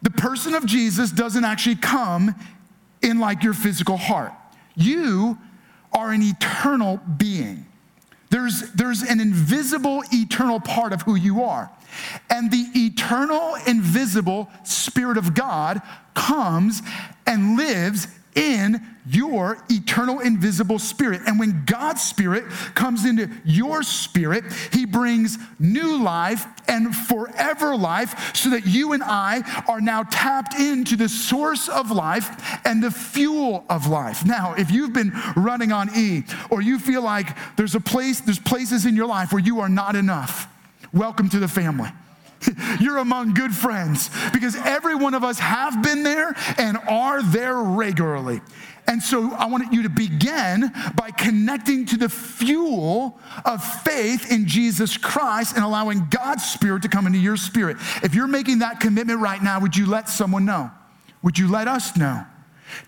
The 0.00 0.10
person 0.10 0.54
of 0.54 0.64
Jesus 0.64 1.10
doesn't 1.10 1.44
actually 1.44 1.76
come 1.76 2.34
in 3.02 3.18
like 3.18 3.42
your 3.42 3.52
physical 3.52 3.98
heart. 3.98 4.32
You 4.76 5.36
are 5.92 6.10
an 6.12 6.22
eternal 6.22 7.00
being. 7.16 7.66
There's, 8.30 8.72
there's 8.72 9.02
an 9.02 9.20
invisible, 9.20 10.02
eternal 10.12 10.60
part 10.60 10.92
of 10.92 11.02
who 11.02 11.16
you 11.16 11.42
are. 11.44 11.70
And 12.30 12.50
the 12.50 12.66
eternal, 12.74 13.56
invisible 13.66 14.50
Spirit 14.64 15.16
of 15.16 15.34
God 15.34 15.80
comes 16.14 16.82
and 17.26 17.56
lives 17.56 18.08
in 18.34 18.80
your 19.10 19.58
eternal, 19.68 20.20
invisible 20.20 20.78
spirit. 20.78 21.22
And 21.26 21.40
when 21.40 21.64
God's 21.64 22.02
spirit 22.02 22.44
comes 22.74 23.04
into 23.04 23.28
your 23.44 23.82
spirit, 23.82 24.44
he 24.72 24.86
brings 24.86 25.38
new 25.58 26.00
life 26.02 26.46
and 26.68 26.94
forever 26.94 27.74
life 27.74 28.36
so 28.36 28.50
that 28.50 28.66
you 28.66 28.92
and 28.92 29.02
I 29.02 29.42
are 29.66 29.80
now 29.80 30.04
tapped 30.04 30.54
into 30.54 30.96
the 30.96 31.08
source 31.08 31.68
of 31.68 31.90
life 31.90 32.60
and 32.64 32.82
the 32.82 32.90
fuel 32.90 33.64
of 33.68 33.86
life. 33.86 34.24
Now, 34.24 34.54
if 34.54 34.70
you've 34.70 34.92
been 34.92 35.12
running 35.34 35.72
on 35.72 35.90
E 35.96 36.24
or 36.50 36.60
you 36.60 36.78
feel 36.78 37.02
like 37.02 37.36
there's 37.56 37.74
a 37.74 37.80
place, 37.80 38.20
there's 38.20 38.38
places 38.38 38.86
in 38.86 38.94
your 38.94 39.06
life 39.06 39.32
where 39.32 39.42
you 39.42 39.60
are 39.60 39.68
not 39.68 39.96
enough, 39.96 40.46
welcome 40.92 41.28
to 41.30 41.38
the 41.38 41.48
family. 41.48 41.90
You're 42.80 42.98
among 42.98 43.34
good 43.34 43.52
friends 43.52 44.10
because 44.32 44.54
every 44.56 44.94
one 44.94 45.14
of 45.14 45.24
us 45.24 45.38
have 45.38 45.82
been 45.82 46.02
there 46.02 46.34
and 46.56 46.78
are 46.88 47.22
there 47.22 47.56
regularly. 47.56 48.40
And 48.86 49.02
so 49.02 49.32
I 49.34 49.46
want 49.46 49.72
you 49.72 49.82
to 49.82 49.90
begin 49.90 50.72
by 50.96 51.10
connecting 51.10 51.84
to 51.86 51.98
the 51.98 52.08
fuel 52.08 53.20
of 53.44 53.62
faith 53.82 54.32
in 54.32 54.46
Jesus 54.46 54.96
Christ 54.96 55.56
and 55.56 55.64
allowing 55.64 56.06
God's 56.08 56.44
Spirit 56.44 56.82
to 56.82 56.88
come 56.88 57.06
into 57.06 57.18
your 57.18 57.36
spirit. 57.36 57.76
If 58.02 58.14
you're 58.14 58.26
making 58.26 58.60
that 58.60 58.80
commitment 58.80 59.20
right 59.20 59.42
now, 59.42 59.60
would 59.60 59.76
you 59.76 59.86
let 59.86 60.08
someone 60.08 60.46
know? 60.46 60.70
Would 61.22 61.38
you 61.38 61.50
let 61.50 61.68
us 61.68 61.96
know? 61.96 62.24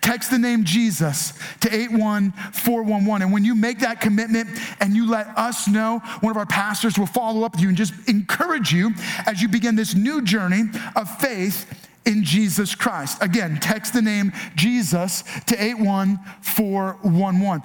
Text 0.01 0.31
the 0.31 0.37
name 0.37 0.63
Jesus 0.63 1.33
to 1.61 1.73
81411. 1.73 3.21
And 3.21 3.33
when 3.33 3.45
you 3.45 3.55
make 3.55 3.79
that 3.79 4.01
commitment 4.01 4.49
and 4.79 4.95
you 4.95 5.09
let 5.09 5.27
us 5.37 5.67
know, 5.67 5.99
one 6.21 6.31
of 6.31 6.37
our 6.37 6.45
pastors 6.45 6.97
will 6.97 7.05
follow 7.05 7.43
up 7.43 7.53
with 7.53 7.61
you 7.61 7.69
and 7.69 7.77
just 7.77 7.93
encourage 8.07 8.71
you 8.71 8.91
as 9.25 9.41
you 9.41 9.47
begin 9.47 9.75
this 9.75 9.95
new 9.95 10.21
journey 10.21 10.63
of 10.95 11.09
faith 11.19 11.87
in 12.05 12.23
Jesus 12.23 12.75
Christ. 12.75 13.21
Again, 13.21 13.59
text 13.59 13.93
the 13.93 14.01
name 14.01 14.31
Jesus 14.55 15.23
to 15.47 15.61
81411. 15.61 17.61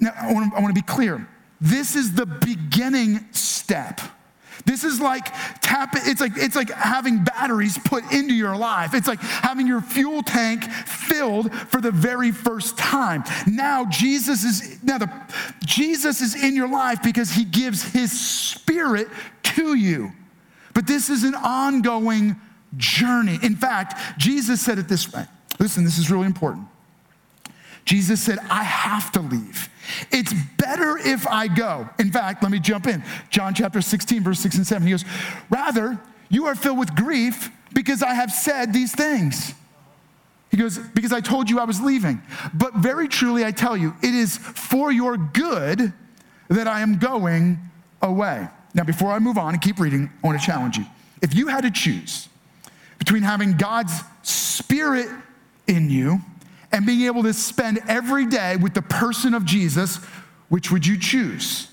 Now, 0.00 0.12
I 0.18 0.32
want 0.32 0.68
to, 0.68 0.72
be 0.72 0.82
clear. 0.82 1.28
This 1.60 1.94
is 1.94 2.14
the 2.14 2.24
beginning 2.24 3.26
step. 3.32 4.00
This 4.64 4.84
is 4.84 5.00
like 5.00 5.26
tap 5.60 5.90
it's 5.94 6.20
like 6.20 6.32
it's 6.36 6.56
like 6.56 6.70
having 6.70 7.24
batteries 7.24 7.78
put 7.78 8.10
into 8.12 8.34
your 8.34 8.56
life. 8.56 8.94
It's 8.94 9.08
like 9.08 9.20
having 9.20 9.66
your 9.66 9.80
fuel 9.80 10.22
tank 10.22 10.64
filled 10.64 11.52
for 11.54 11.80
the 11.80 11.90
very 11.90 12.32
first 12.32 12.76
time. 12.76 13.24
Now 13.46 13.86
Jesus 13.86 14.44
is 14.44 14.82
now 14.82 14.98
the 14.98 15.10
Jesus 15.64 16.20
is 16.20 16.42
in 16.42 16.54
your 16.54 16.68
life 16.68 17.02
because 17.02 17.30
he 17.30 17.44
gives 17.44 17.82
his 17.82 18.18
spirit 18.18 19.08
to 19.42 19.74
you. 19.74 20.12
But 20.74 20.86
this 20.86 21.10
is 21.10 21.24
an 21.24 21.34
ongoing 21.34 22.36
journey. 22.76 23.38
In 23.42 23.56
fact, 23.56 24.18
Jesus 24.18 24.60
said 24.60 24.78
it 24.78 24.88
this 24.88 25.12
way. 25.12 25.26
Listen, 25.58 25.84
this 25.84 25.98
is 25.98 26.10
really 26.10 26.26
important. 26.26 26.66
Jesus 27.84 28.20
said, 28.20 28.38
I 28.50 28.62
have 28.62 29.10
to 29.12 29.20
leave. 29.20 29.68
It's 30.10 30.32
better 30.56 30.98
if 30.98 31.26
I 31.26 31.48
go. 31.48 31.88
In 31.98 32.10
fact, 32.10 32.42
let 32.42 32.52
me 32.52 32.58
jump 32.58 32.86
in. 32.86 33.02
John 33.30 33.54
chapter 33.54 33.80
16, 33.80 34.22
verse 34.22 34.40
6 34.40 34.56
and 34.56 34.66
7. 34.66 34.86
He 34.86 34.92
goes, 34.92 35.04
Rather, 35.48 36.00
you 36.28 36.46
are 36.46 36.54
filled 36.54 36.78
with 36.78 36.94
grief 36.94 37.50
because 37.72 38.02
I 38.02 38.14
have 38.14 38.30
said 38.30 38.72
these 38.72 38.94
things. 38.94 39.54
He 40.50 40.56
goes, 40.56 40.78
Because 40.78 41.12
I 41.12 41.20
told 41.20 41.48
you 41.48 41.58
I 41.58 41.64
was 41.64 41.80
leaving. 41.80 42.22
But 42.52 42.74
very 42.74 43.08
truly, 43.08 43.44
I 43.44 43.52
tell 43.52 43.76
you, 43.76 43.94
it 44.02 44.14
is 44.14 44.36
for 44.38 44.90
your 44.92 45.16
good 45.16 45.92
that 46.48 46.66
I 46.66 46.80
am 46.80 46.98
going 46.98 47.58
away. 48.02 48.48
Now, 48.74 48.84
before 48.84 49.12
I 49.12 49.18
move 49.18 49.38
on 49.38 49.54
and 49.54 49.62
keep 49.62 49.78
reading, 49.78 50.10
I 50.22 50.26
want 50.26 50.40
to 50.40 50.46
challenge 50.46 50.76
you. 50.76 50.86
If 51.22 51.34
you 51.34 51.48
had 51.48 51.62
to 51.62 51.70
choose 51.70 52.28
between 52.98 53.22
having 53.22 53.56
God's 53.56 53.92
Spirit 54.22 55.08
in 55.66 55.90
you 55.90 56.20
and 56.72 56.86
being 56.86 57.02
able 57.02 57.22
to 57.24 57.32
spend 57.32 57.80
every 57.88 58.26
day 58.26 58.56
with 58.56 58.74
the 58.74 58.82
person 58.82 59.34
of 59.34 59.44
Jesus, 59.44 59.96
which 60.48 60.70
would 60.70 60.86
you 60.86 60.98
choose? 60.98 61.68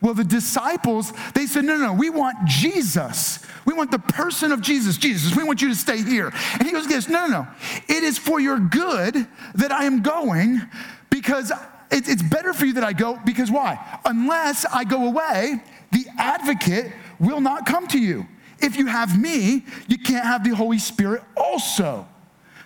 Well, 0.00 0.14
the 0.14 0.24
disciples, 0.24 1.12
they 1.34 1.46
said, 1.46 1.64
no, 1.64 1.76
no, 1.76 1.86
no, 1.86 1.92
we 1.92 2.10
want 2.10 2.46
Jesus. 2.46 3.44
We 3.66 3.74
want 3.74 3.90
the 3.90 3.98
person 3.98 4.52
of 4.52 4.62
Jesus. 4.62 4.96
Jesus, 4.96 5.36
we 5.36 5.44
want 5.44 5.60
you 5.60 5.68
to 5.68 5.74
stay 5.74 6.02
here. 6.02 6.32
And 6.54 6.62
he 6.62 6.72
goes, 6.72 6.88
yes, 6.88 7.08
no, 7.08 7.26
no, 7.26 7.42
no. 7.42 7.48
It 7.88 8.02
is 8.02 8.16
for 8.16 8.40
your 8.40 8.58
good 8.58 9.26
that 9.54 9.72
I 9.72 9.84
am 9.84 10.02
going 10.02 10.62
because 11.10 11.52
it's 11.90 12.22
better 12.22 12.52
for 12.52 12.66
you 12.66 12.74
that 12.74 12.84
I 12.84 12.92
go 12.92 13.18
because 13.26 13.50
why? 13.50 14.00
Unless 14.04 14.64
I 14.66 14.84
go 14.84 15.06
away, 15.06 15.62
the 15.92 16.06
advocate 16.18 16.92
will 17.18 17.40
not 17.40 17.66
come 17.66 17.86
to 17.88 17.98
you. 17.98 18.26
If 18.60 18.76
you 18.76 18.86
have 18.86 19.20
me, 19.20 19.64
you 19.88 19.98
can't 19.98 20.24
have 20.24 20.44
the 20.44 20.54
Holy 20.54 20.78
Spirit 20.78 21.22
also. 21.36 22.06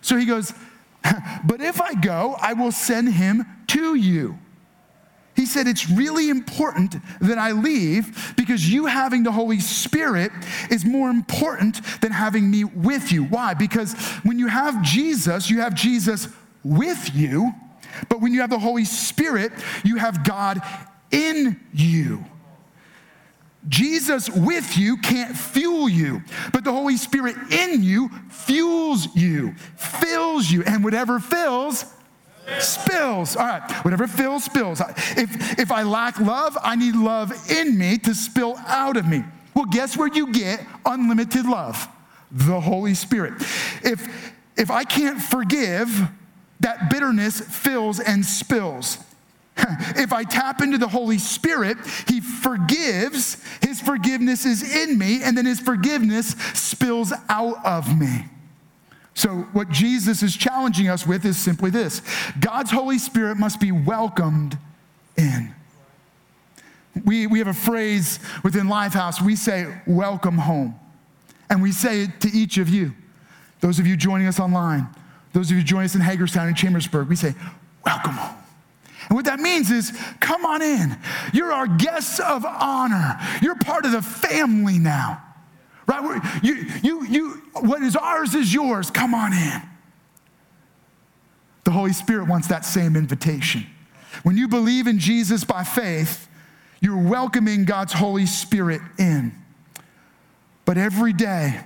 So 0.02 0.16
he 0.16 0.26
goes, 0.26 0.52
But 1.44 1.60
if 1.60 1.80
I 1.80 1.94
go, 1.94 2.36
I 2.40 2.54
will 2.54 2.72
send 2.72 3.12
him 3.12 3.44
to 3.68 3.94
you. 3.94 4.38
He 5.36 5.46
said, 5.46 5.66
It's 5.66 5.90
really 5.90 6.30
important 6.30 6.96
that 7.20 7.38
I 7.38 7.52
leave 7.52 8.34
because 8.36 8.70
you 8.70 8.86
having 8.86 9.24
the 9.24 9.32
Holy 9.32 9.60
Spirit 9.60 10.32
is 10.70 10.84
more 10.84 11.10
important 11.10 11.80
than 12.00 12.12
having 12.12 12.50
me 12.50 12.64
with 12.64 13.12
you. 13.12 13.24
Why? 13.24 13.54
Because 13.54 13.94
when 14.22 14.38
you 14.38 14.46
have 14.46 14.82
Jesus, 14.82 15.50
you 15.50 15.60
have 15.60 15.74
Jesus 15.74 16.28
with 16.62 17.14
you, 17.14 17.52
but 18.08 18.20
when 18.20 18.32
you 18.32 18.40
have 18.40 18.50
the 18.50 18.58
Holy 18.58 18.84
Spirit, 18.84 19.52
you 19.84 19.96
have 19.96 20.24
God 20.24 20.62
in 21.10 21.60
you. 21.72 22.24
Jesus 23.68 24.28
with 24.28 24.76
you 24.76 24.98
can't 24.98 25.36
fuel 25.36 25.88
you, 25.88 26.22
but 26.52 26.64
the 26.64 26.72
Holy 26.72 26.96
Spirit 26.96 27.36
in 27.50 27.82
you 27.82 28.10
fuels 28.28 29.14
you, 29.16 29.54
fills 29.76 30.50
you, 30.50 30.62
and 30.64 30.84
whatever 30.84 31.18
fills, 31.18 31.86
spills. 32.58 33.36
All 33.36 33.46
right, 33.46 33.70
whatever 33.84 34.06
fills, 34.06 34.44
spills. 34.44 34.80
If, 35.16 35.58
if 35.58 35.72
I 35.72 35.82
lack 35.82 36.18
love, 36.20 36.58
I 36.62 36.76
need 36.76 36.94
love 36.94 37.32
in 37.50 37.78
me 37.78 37.98
to 37.98 38.14
spill 38.14 38.56
out 38.66 38.96
of 38.96 39.06
me. 39.06 39.24
Well, 39.54 39.66
guess 39.66 39.96
where 39.96 40.08
you 40.08 40.32
get 40.32 40.64
unlimited 40.84 41.46
love? 41.46 41.88
The 42.30 42.60
Holy 42.60 42.94
Spirit. 42.94 43.34
If, 43.82 44.32
if 44.56 44.70
I 44.70 44.84
can't 44.84 45.22
forgive, 45.22 46.08
that 46.60 46.90
bitterness 46.90 47.40
fills 47.40 48.00
and 48.00 48.24
spills. 48.24 48.98
If 49.96 50.12
I 50.12 50.24
tap 50.24 50.60
into 50.60 50.78
the 50.78 50.88
Holy 50.88 51.18
Spirit, 51.18 51.78
He 52.08 52.20
forgives, 52.20 53.42
His 53.62 53.80
forgiveness 53.80 54.44
is 54.44 54.76
in 54.76 54.98
me, 54.98 55.22
and 55.22 55.36
then 55.36 55.46
His 55.46 55.60
forgiveness 55.60 56.30
spills 56.54 57.12
out 57.28 57.64
of 57.64 57.98
me. 57.98 58.26
So, 59.14 59.30
what 59.52 59.70
Jesus 59.70 60.22
is 60.22 60.36
challenging 60.36 60.88
us 60.88 61.06
with 61.06 61.24
is 61.24 61.36
simply 61.36 61.70
this 61.70 62.02
God's 62.40 62.70
Holy 62.70 62.98
Spirit 62.98 63.36
must 63.36 63.60
be 63.60 63.72
welcomed 63.72 64.58
in. 65.16 65.54
We, 67.04 67.26
we 67.26 67.38
have 67.38 67.48
a 67.48 67.54
phrase 67.54 68.20
within 68.42 68.66
Lifehouse, 68.66 69.20
we 69.20 69.34
say, 69.34 69.72
welcome 69.86 70.38
home. 70.38 70.78
And 71.50 71.60
we 71.60 71.72
say 71.72 72.02
it 72.02 72.20
to 72.20 72.28
each 72.28 72.58
of 72.58 72.68
you. 72.68 72.94
Those 73.60 73.78
of 73.78 73.86
you 73.86 73.96
joining 73.96 74.26
us 74.28 74.38
online, 74.38 74.88
those 75.32 75.50
of 75.50 75.56
you 75.56 75.62
joining 75.64 75.86
us 75.86 75.94
in 75.94 76.00
Hagerstown 76.00 76.46
and 76.46 76.56
Chambersburg, 76.56 77.08
we 77.08 77.16
say, 77.16 77.34
welcome 77.84 78.12
home. 78.12 78.43
And 79.08 79.16
what 79.16 79.26
that 79.26 79.40
means 79.40 79.70
is, 79.70 79.92
come 80.20 80.44
on 80.44 80.62
in. 80.62 80.98
You're 81.32 81.52
our 81.52 81.66
guests 81.66 82.20
of 82.20 82.44
honor. 82.44 83.18
You're 83.42 83.56
part 83.56 83.84
of 83.84 83.92
the 83.92 84.02
family 84.02 84.78
now. 84.78 85.22
Right? 85.86 86.20
You, 86.42 86.66
you, 86.82 87.04
you, 87.04 87.42
what 87.52 87.82
is 87.82 87.96
ours 87.96 88.34
is 88.34 88.52
yours. 88.52 88.90
Come 88.90 89.14
on 89.14 89.32
in. 89.32 89.62
The 91.64 91.70
Holy 91.70 91.92
Spirit 91.92 92.28
wants 92.28 92.48
that 92.48 92.64
same 92.64 92.96
invitation. 92.96 93.66
When 94.22 94.36
you 94.36 94.48
believe 94.48 94.86
in 94.86 94.98
Jesus 94.98 95.44
by 95.44 95.64
faith, 95.64 96.28
you're 96.80 96.96
welcoming 96.96 97.64
God's 97.64 97.94
Holy 97.94 98.26
Spirit 98.26 98.80
in. 98.98 99.32
But 100.64 100.78
every 100.78 101.12
day, 101.12 101.60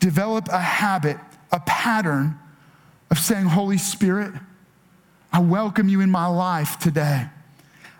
develop 0.00 0.48
a 0.48 0.60
habit, 0.60 1.18
a 1.50 1.60
pattern 1.60 2.38
of 3.10 3.18
saying, 3.18 3.46
Holy 3.46 3.78
Spirit, 3.78 4.32
I 5.38 5.40
welcome 5.40 5.88
you 5.88 6.00
in 6.00 6.10
my 6.10 6.26
life 6.26 6.80
today. 6.80 7.28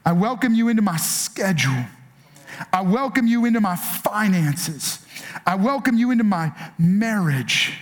I 0.04 0.10
welcome 0.10 0.54
you 0.54 0.66
into 0.66 0.82
my 0.82 0.96
schedule. 0.96 1.84
I 2.72 2.80
welcome 2.80 3.28
you 3.28 3.44
into 3.44 3.60
my 3.60 3.76
finances. 3.76 5.06
I 5.46 5.54
welcome 5.54 5.96
you 5.96 6.10
into 6.10 6.24
my 6.24 6.52
marriage. 6.80 7.78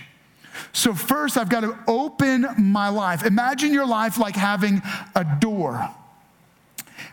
So, 0.73 0.93
first, 0.93 1.37
I've 1.37 1.49
got 1.49 1.61
to 1.61 1.75
open 1.87 2.45
my 2.59 2.89
life. 2.89 3.25
Imagine 3.25 3.73
your 3.73 3.87
life 3.87 4.19
like 4.19 4.35
having 4.35 4.83
a 5.15 5.25
door. 5.39 5.89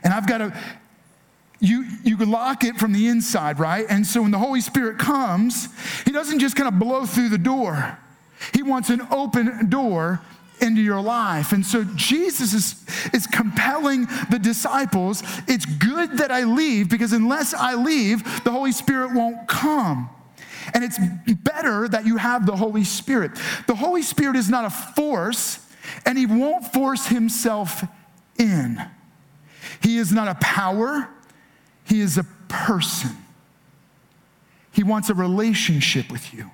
And 0.02 0.12
I've 0.12 0.26
got 0.26 0.38
to, 0.38 0.54
you, 1.60 1.86
you 2.02 2.18
lock 2.18 2.62
it 2.62 2.76
from 2.76 2.92
the 2.92 3.08
inside, 3.08 3.58
right? 3.58 3.86
And 3.88 4.06
so 4.06 4.20
when 4.20 4.32
the 4.32 4.38
Holy 4.38 4.60
Spirit 4.60 4.98
comes, 4.98 5.70
He 6.04 6.12
doesn't 6.12 6.40
just 6.40 6.56
kind 6.56 6.68
of 6.68 6.78
blow 6.78 7.06
through 7.06 7.30
the 7.30 7.38
door, 7.38 7.96
He 8.52 8.62
wants 8.62 8.90
an 8.90 9.00
open 9.10 9.70
door 9.70 10.20
into 10.60 10.80
your 10.80 11.00
life. 11.00 11.52
And 11.52 11.64
so 11.64 11.84
Jesus 11.94 12.54
is, 12.54 12.84
is 13.12 13.26
compelling 13.26 14.06
the 14.30 14.38
disciples 14.38 15.22
it's 15.46 15.66
good 15.66 16.18
that 16.18 16.30
I 16.30 16.44
leave 16.44 16.88
because 16.88 17.12
unless 17.12 17.54
I 17.54 17.74
leave, 17.74 18.44
the 18.44 18.50
Holy 18.50 18.72
Spirit 18.72 19.12
won't 19.14 19.48
come. 19.48 20.10
And 20.72 20.82
it's 20.82 20.98
better 21.42 21.88
that 21.88 22.06
you 22.06 22.16
have 22.16 22.46
the 22.46 22.56
Holy 22.56 22.84
Spirit. 22.84 23.32
The 23.66 23.74
Holy 23.74 24.02
Spirit 24.02 24.36
is 24.36 24.48
not 24.48 24.64
a 24.64 24.70
force, 24.70 25.58
and 26.06 26.16
He 26.16 26.26
won't 26.26 26.72
force 26.72 27.06
Himself 27.06 27.84
in. 28.38 28.82
He 29.82 29.98
is 29.98 30.12
not 30.12 30.28
a 30.28 30.34
power, 30.36 31.08
He 31.84 32.00
is 32.00 32.16
a 32.16 32.24
person. 32.48 33.10
He 34.72 34.82
wants 34.82 35.10
a 35.10 35.14
relationship 35.14 36.10
with 36.10 36.32
you, 36.32 36.50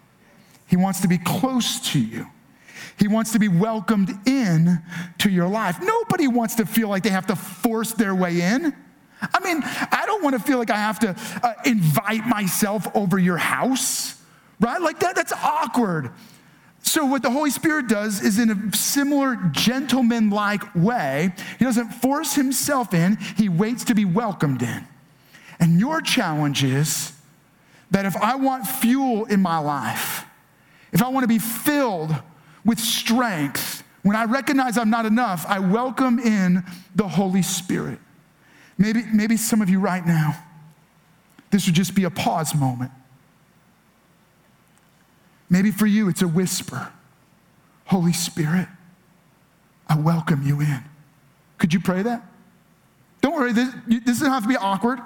He 0.66 0.76
wants 0.76 1.00
to 1.02 1.08
be 1.08 1.18
close 1.18 1.92
to 1.92 2.00
you. 2.00 2.26
He 3.00 3.08
wants 3.08 3.32
to 3.32 3.38
be 3.38 3.48
welcomed 3.48 4.10
in 4.28 4.82
to 5.18 5.30
your 5.30 5.48
life. 5.48 5.78
Nobody 5.82 6.28
wants 6.28 6.56
to 6.56 6.66
feel 6.66 6.88
like 6.88 7.02
they 7.02 7.10
have 7.10 7.26
to 7.28 7.36
force 7.36 7.92
their 7.92 8.14
way 8.14 8.42
in. 8.42 8.76
I 9.22 9.40
mean, 9.40 9.62
I 9.64 10.04
don't 10.06 10.22
want 10.22 10.34
to 10.34 10.40
feel 10.40 10.58
like 10.58 10.70
I 10.70 10.76
have 10.76 10.98
to 11.00 11.16
uh, 11.42 11.54
invite 11.64 12.26
myself 12.26 12.86
over 12.94 13.18
your 13.18 13.38
house, 13.38 14.20
right? 14.60 14.80
Like 14.80 15.00
that, 15.00 15.16
that's 15.16 15.32
awkward. 15.32 16.10
So, 16.82 17.06
what 17.06 17.22
the 17.22 17.30
Holy 17.30 17.50
Spirit 17.50 17.88
does 17.88 18.22
is 18.22 18.38
in 18.38 18.50
a 18.50 18.76
similar 18.76 19.36
gentleman 19.52 20.28
like 20.28 20.62
way, 20.74 21.32
He 21.58 21.64
doesn't 21.64 21.90
force 21.90 22.34
Himself 22.34 22.92
in, 22.92 23.16
He 23.36 23.48
waits 23.48 23.84
to 23.84 23.94
be 23.94 24.04
welcomed 24.04 24.62
in. 24.62 24.86
And 25.58 25.80
your 25.80 26.02
challenge 26.02 26.64
is 26.64 27.12
that 27.90 28.04
if 28.04 28.16
I 28.16 28.36
want 28.36 28.66
fuel 28.66 29.24
in 29.24 29.40
my 29.40 29.58
life, 29.58 30.24
if 30.92 31.02
I 31.02 31.08
want 31.08 31.24
to 31.24 31.28
be 31.28 31.38
filled 31.38 32.14
with 32.64 32.78
strength, 32.78 33.82
when 34.02 34.16
I 34.16 34.24
recognize 34.24 34.78
I'm 34.78 34.90
not 34.90 35.06
enough, 35.06 35.44
I 35.48 35.58
welcome 35.58 36.18
in 36.18 36.64
the 36.94 37.08
Holy 37.08 37.42
Spirit. 37.42 37.98
Maybe, 38.78 39.02
maybe 39.12 39.36
some 39.36 39.60
of 39.60 39.68
you 39.68 39.78
right 39.78 40.04
now, 40.06 40.42
this 41.50 41.66
would 41.66 41.74
just 41.74 41.94
be 41.94 42.04
a 42.04 42.10
pause 42.10 42.54
moment. 42.54 42.92
Maybe 45.50 45.70
for 45.70 45.86
you, 45.86 46.08
it's 46.08 46.22
a 46.22 46.28
whisper 46.28 46.92
Holy 47.90 48.12
Spirit, 48.12 48.68
I 49.88 49.98
welcome 49.98 50.46
you 50.46 50.60
in. 50.60 50.84
Could 51.58 51.74
you 51.74 51.80
pray 51.80 52.02
that? 52.02 52.22
Don't 53.20 53.34
worry, 53.34 53.52
this, 53.52 53.74
this 53.88 54.04
doesn't 54.04 54.30
have 54.30 54.44
to 54.44 54.48
be 54.48 54.56
awkward. 54.56 55.00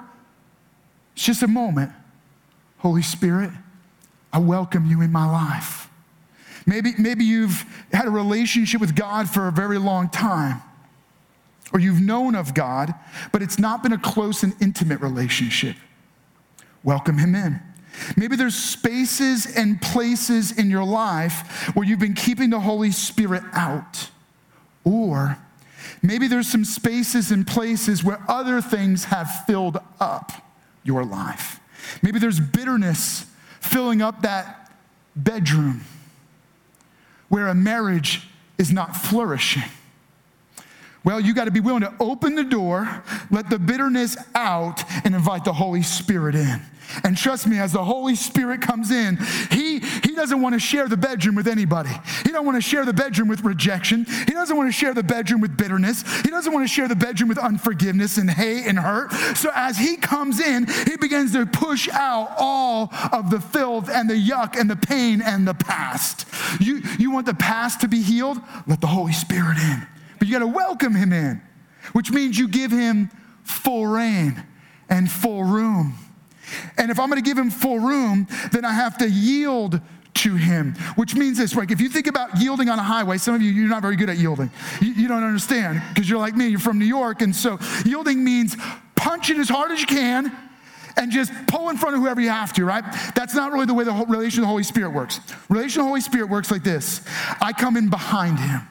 It's 1.15 1.25
just 1.25 1.41
a 1.41 1.47
moment. 1.47 1.91
Holy 2.77 3.01
Spirit, 3.01 3.49
I 4.31 4.37
welcome 4.37 4.85
you 4.85 5.01
in 5.01 5.11
my 5.11 5.25
life. 5.25 5.89
Maybe, 6.65 6.93
maybe 6.97 7.23
you've 7.23 7.65
had 7.93 8.05
a 8.05 8.09
relationship 8.09 8.81
with 8.81 8.95
God 8.95 9.29
for 9.29 9.47
a 9.47 9.51
very 9.51 9.77
long 9.77 10.09
time, 10.09 10.61
or 11.71 11.79
you've 11.79 12.01
known 12.01 12.35
of 12.35 12.53
God, 12.53 12.93
but 13.31 13.41
it's 13.41 13.59
not 13.59 13.83
been 13.83 13.93
a 13.93 13.97
close 13.97 14.41
and 14.43 14.53
intimate 14.61 14.99
relationship. 15.01 15.75
Welcome 16.83 17.17
Him 17.17 17.35
in. 17.35 17.61
Maybe 18.17 18.35
there's 18.35 18.55
spaces 18.55 19.55
and 19.55 19.81
places 19.81 20.57
in 20.57 20.69
your 20.69 20.83
life 20.83 21.69
where 21.75 21.85
you've 21.85 21.99
been 21.99 22.13
keeping 22.13 22.49
the 22.49 22.59
Holy 22.59 22.91
Spirit 22.91 23.43
out. 23.53 24.09
Or 24.83 25.37
maybe 26.01 26.27
there's 26.27 26.47
some 26.47 26.65
spaces 26.65 27.31
and 27.31 27.47
places 27.47 28.03
where 28.03 28.19
other 28.27 28.61
things 28.61 29.05
have 29.05 29.45
filled 29.45 29.77
up 29.99 30.31
your 30.83 31.05
life. 31.05 31.59
Maybe 32.01 32.19
there's 32.19 32.39
bitterness 32.39 33.25
filling 33.61 34.01
up 34.01 34.23
that 34.23 34.71
bedroom 35.15 35.81
where 37.29 37.47
a 37.47 37.55
marriage 37.55 38.27
is 38.57 38.71
not 38.71 38.95
flourishing. 38.95 39.63
Well, 41.03 41.19
you 41.19 41.35
got 41.35 41.45
to 41.45 41.51
be 41.51 41.59
willing 41.59 41.81
to 41.81 41.93
open 41.99 42.33
the 42.33 42.43
door, 42.43 43.03
let 43.29 43.49
the 43.49 43.59
bitterness 43.59 44.17
out, 44.33 44.83
and 45.05 45.13
invite 45.13 45.45
the 45.45 45.53
Holy 45.53 45.83
Spirit 45.83 46.33
in. 46.33 46.61
And 47.03 47.17
trust 47.17 47.47
me, 47.47 47.59
as 47.59 47.71
the 47.71 47.83
Holy 47.83 48.15
Spirit 48.15 48.61
comes 48.61 48.91
in, 48.91 49.17
he, 49.51 49.79
he 49.79 50.15
doesn't 50.15 50.41
want 50.41 50.53
to 50.53 50.59
share 50.59 50.87
the 50.87 50.97
bedroom 50.97 51.35
with 51.35 51.47
anybody. 51.47 51.91
He 52.23 52.31
don't 52.31 52.45
want 52.45 52.57
to 52.57 52.61
share 52.61 52.85
the 52.85 52.93
bedroom 52.93 53.27
with 53.27 53.43
rejection. 53.43 54.05
He 54.05 54.33
doesn't 54.33 54.55
want 54.55 54.67
to 54.69 54.73
share 54.73 54.93
the 54.93 55.03
bedroom 55.03 55.41
with 55.41 55.57
bitterness. 55.57 56.03
He 56.21 56.29
doesn't 56.29 56.53
want 56.53 56.67
to 56.67 56.73
share 56.73 56.87
the 56.87 56.95
bedroom 56.95 57.29
with 57.29 57.37
unforgiveness 57.37 58.17
and 58.17 58.29
hate 58.29 58.65
and 58.65 58.79
hurt. 58.79 59.11
So 59.35 59.51
as 59.53 59.77
he 59.77 59.97
comes 59.97 60.39
in, 60.39 60.67
he 60.85 60.97
begins 60.97 61.33
to 61.33 61.45
push 61.45 61.89
out 61.89 62.33
all 62.37 62.89
of 63.11 63.29
the 63.29 63.39
filth 63.39 63.89
and 63.89 64.09
the 64.09 64.13
yuck 64.13 64.59
and 64.59 64.69
the 64.69 64.75
pain 64.75 65.21
and 65.21 65.47
the 65.47 65.53
past. 65.53 66.25
You, 66.59 66.81
you 66.97 67.11
want 67.11 67.25
the 67.25 67.33
past 67.33 67.81
to 67.81 67.87
be 67.87 68.01
healed? 68.01 68.39
Let 68.67 68.81
the 68.81 68.87
Holy 68.87 69.13
Spirit 69.13 69.57
in. 69.57 69.87
But 70.19 70.27
you 70.27 70.33
got 70.33 70.39
to 70.39 70.47
welcome 70.47 70.95
him 70.95 71.11
in, 71.11 71.41
which 71.93 72.11
means 72.11 72.37
you 72.37 72.47
give 72.47 72.71
him 72.71 73.09
full 73.43 73.87
reign 73.87 74.43
and 74.89 75.09
full 75.09 75.43
room. 75.43 75.95
And 76.77 76.91
if 76.91 76.99
I'm 76.99 77.09
gonna 77.09 77.21
give 77.21 77.37
him 77.37 77.49
full 77.49 77.79
room, 77.79 78.27
then 78.51 78.65
I 78.65 78.73
have 78.73 78.97
to 78.99 79.09
yield 79.09 79.81
to 80.15 80.35
him, 80.35 80.75
which 80.95 81.13
means 81.13 81.37
this, 81.37 81.55
right? 81.55 81.69
If 81.69 81.81
you 81.81 81.89
think 81.89 82.07
about 82.07 82.39
yielding 82.39 82.69
on 82.69 82.79
a 82.79 82.83
highway, 82.83 83.17
some 83.17 83.35
of 83.35 83.41
you, 83.41 83.51
you're 83.51 83.67
not 83.67 83.81
very 83.81 83.95
good 83.95 84.09
at 84.09 84.17
yielding. 84.17 84.49
You, 84.81 84.93
you 84.93 85.07
don't 85.07 85.23
understand 85.23 85.81
because 85.93 86.09
you're 86.09 86.19
like 86.19 86.35
me, 86.35 86.47
you're 86.47 86.59
from 86.59 86.79
New 86.79 86.85
York. 86.85 87.21
And 87.21 87.35
so 87.35 87.59
yielding 87.85 88.23
means 88.23 88.55
punching 88.95 89.39
as 89.39 89.49
hard 89.49 89.71
as 89.71 89.81
you 89.81 89.87
can 89.87 90.35
and 90.97 91.11
just 91.11 91.31
pull 91.47 91.69
in 91.69 91.77
front 91.77 91.95
of 91.95 92.01
whoever 92.01 92.21
you 92.21 92.29
have 92.29 92.53
to, 92.53 92.63
right? 92.63 92.83
That's 93.13 93.35
not 93.35 93.51
really 93.51 93.65
the 93.65 93.73
way 93.73 93.83
the 93.83 93.91
relation 94.07 94.39
of 94.39 94.43
the 94.43 94.47
Holy 94.47 94.63
Spirit 94.63 94.91
works. 94.91 95.19
Relation 95.49 95.81
of 95.81 95.85
the 95.85 95.89
Holy 95.89 96.01
Spirit 96.01 96.29
works 96.29 96.49
like 96.49 96.63
this 96.63 97.01
I 97.41 97.51
come 97.51 97.75
in 97.75 97.89
behind 97.89 98.39
him. 98.39 98.61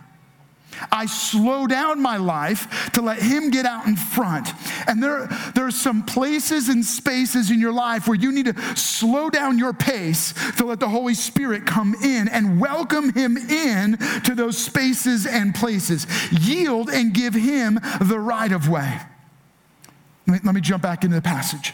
I 0.91 1.07
slow 1.07 1.67
down 1.67 2.01
my 2.01 2.17
life 2.17 2.91
to 2.93 3.03
let 3.03 3.21
Him 3.21 3.51
get 3.51 3.67
out 3.67 3.87
in 3.87 3.97
front. 3.97 4.49
And 4.87 5.03
there, 5.03 5.27
there 5.55 5.67
are 5.67 5.71
some 5.71 6.05
places 6.05 6.69
and 6.69 6.85
spaces 6.85 7.51
in 7.51 7.61
your 7.61 7.73
life 7.73 8.07
where 8.07 8.17
you 8.17 8.33
need 8.33 8.47
to 8.47 8.77
slow 8.77 9.31
down 9.31 9.59
your 9.59 9.73
pace 9.73 10.35
to 10.57 10.65
let 10.65 10.81
the 10.81 10.89
Holy 10.89 11.15
Spirit 11.15 11.67
come 11.67 11.95
in 12.03 12.29
and 12.29 12.61
welcome 12.61 13.13
Him 13.13 13.37
in 13.37 13.99
to 14.25 14.35
those 14.35 14.59
spaces 14.59 15.27
and 15.27 15.55
places. 15.55 16.07
Yield 16.31 16.91
and 16.91 17.13
give 17.13 17.35
Him 17.35 17.81
the 18.01 18.19
right 18.19 18.53
of 18.53 18.69
way. 18.69 19.01
Let 20.27 20.35
me, 20.35 20.41
let 20.45 20.55
me 20.55 20.61
jump 20.61 20.83
back 20.83 21.05
into 21.05 21.17
the 21.17 21.23
passage. 21.23 21.73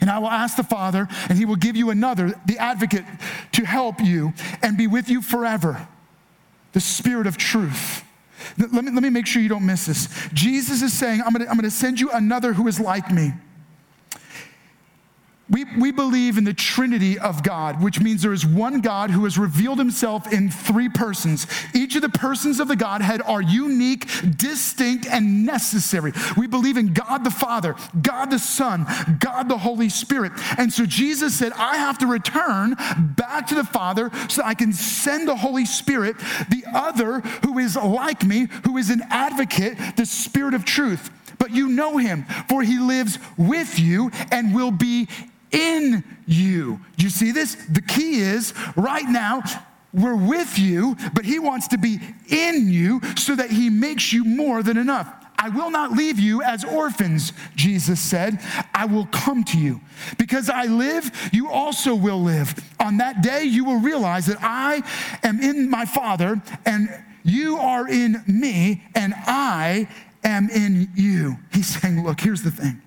And 0.00 0.10
I 0.10 0.18
will 0.18 0.28
ask 0.28 0.56
the 0.56 0.64
Father, 0.64 1.08
and 1.28 1.38
He 1.38 1.44
will 1.44 1.56
give 1.56 1.76
you 1.76 1.90
another, 1.90 2.40
the 2.46 2.58
advocate, 2.58 3.04
to 3.52 3.64
help 3.64 4.00
you 4.00 4.32
and 4.62 4.76
be 4.78 4.86
with 4.86 5.08
you 5.08 5.20
forever 5.20 5.86
the 6.74 6.80
Spirit 6.80 7.26
of 7.26 7.38
truth. 7.38 8.04
Let 8.58 8.70
me, 8.72 8.90
let 8.90 9.02
me 9.02 9.10
make 9.10 9.26
sure 9.26 9.40
you 9.40 9.48
don't 9.48 9.64
miss 9.64 9.86
this. 9.86 10.08
Jesus 10.34 10.82
is 10.82 10.92
saying, 10.92 11.22
I'm 11.24 11.34
I'm 11.34 11.56
gonna 11.56 11.70
send 11.70 11.98
you 11.98 12.10
another 12.10 12.52
who 12.52 12.68
is 12.68 12.78
like 12.78 13.10
me. 13.10 13.32
We, 15.50 15.64
we 15.78 15.92
believe 15.92 16.38
in 16.38 16.44
the 16.44 16.54
Trinity 16.54 17.18
of 17.18 17.42
God, 17.42 17.82
which 17.82 18.00
means 18.00 18.22
there 18.22 18.32
is 18.32 18.46
one 18.46 18.80
God 18.80 19.10
who 19.10 19.24
has 19.24 19.36
revealed 19.36 19.78
himself 19.78 20.32
in 20.32 20.50
three 20.50 20.88
persons. 20.88 21.46
Each 21.74 21.94
of 21.96 22.02
the 22.02 22.08
persons 22.08 22.60
of 22.60 22.68
the 22.68 22.76
Godhead 22.76 23.20
are 23.20 23.42
unique, 23.42 24.08
distinct, 24.38 25.06
and 25.06 25.44
necessary. 25.44 26.14
We 26.38 26.46
believe 26.46 26.78
in 26.78 26.94
God 26.94 27.24
the 27.24 27.30
Father, 27.30 27.76
God 28.00 28.30
the 28.30 28.38
Son, 28.38 28.86
God 29.18 29.50
the 29.50 29.58
Holy 29.58 29.90
Spirit. 29.90 30.32
And 30.56 30.72
so 30.72 30.86
Jesus 30.86 31.34
said, 31.34 31.52
I 31.52 31.76
have 31.76 31.98
to 31.98 32.06
return 32.06 32.74
back 33.14 33.46
to 33.48 33.54
the 33.54 33.64
Father 33.64 34.10
so 34.30 34.42
I 34.42 34.54
can 34.54 34.72
send 34.72 35.28
the 35.28 35.36
Holy 35.36 35.66
Spirit, 35.66 36.16
the 36.48 36.64
other 36.72 37.20
who 37.20 37.58
is 37.58 37.76
like 37.76 38.24
me, 38.24 38.48
who 38.64 38.78
is 38.78 38.88
an 38.88 39.02
advocate, 39.10 39.76
the 39.96 40.06
Spirit 40.06 40.54
of 40.54 40.64
truth 40.64 41.10
but 41.36 41.50
you 41.50 41.68
know 41.68 41.98
him, 41.98 42.24
for 42.48 42.62
he 42.62 42.78
lives 42.78 43.18
with 43.36 43.78
you 43.78 44.10
and 44.30 44.54
will 44.54 44.70
be 44.70 45.08
in 45.54 46.04
you. 46.26 46.80
You 46.98 47.08
see 47.08 47.30
this? 47.32 47.54
The 47.54 47.82
key 47.82 48.20
is 48.20 48.52
right 48.76 49.08
now, 49.08 49.42
we're 49.92 50.16
with 50.16 50.58
you, 50.58 50.96
but 51.14 51.24
he 51.24 51.38
wants 51.38 51.68
to 51.68 51.78
be 51.78 52.00
in 52.28 52.68
you 52.68 53.00
so 53.16 53.36
that 53.36 53.50
he 53.50 53.70
makes 53.70 54.12
you 54.12 54.24
more 54.24 54.62
than 54.62 54.76
enough. 54.76 55.24
I 55.38 55.50
will 55.50 55.70
not 55.70 55.92
leave 55.92 56.18
you 56.18 56.42
as 56.42 56.64
orphans, 56.64 57.32
Jesus 57.54 58.00
said. 58.00 58.40
I 58.72 58.86
will 58.86 59.06
come 59.06 59.44
to 59.44 59.58
you. 59.58 59.80
Because 60.18 60.48
I 60.48 60.64
live, 60.64 61.10
you 61.32 61.50
also 61.50 61.94
will 61.94 62.22
live. 62.22 62.54
On 62.80 62.96
that 62.98 63.22
day, 63.22 63.44
you 63.44 63.64
will 63.64 63.78
realize 63.78 64.26
that 64.26 64.38
I 64.40 64.82
am 65.22 65.40
in 65.40 65.68
my 65.68 65.84
Father, 65.84 66.40
and 66.64 66.88
you 67.24 67.58
are 67.58 67.88
in 67.88 68.22
me, 68.26 68.84
and 68.94 69.14
I 69.26 69.88
am 70.24 70.48
in 70.50 70.88
you. 70.94 71.36
He's 71.52 71.80
saying, 71.80 72.04
Look, 72.04 72.20
here's 72.20 72.42
the 72.42 72.50
thing. 72.50 72.80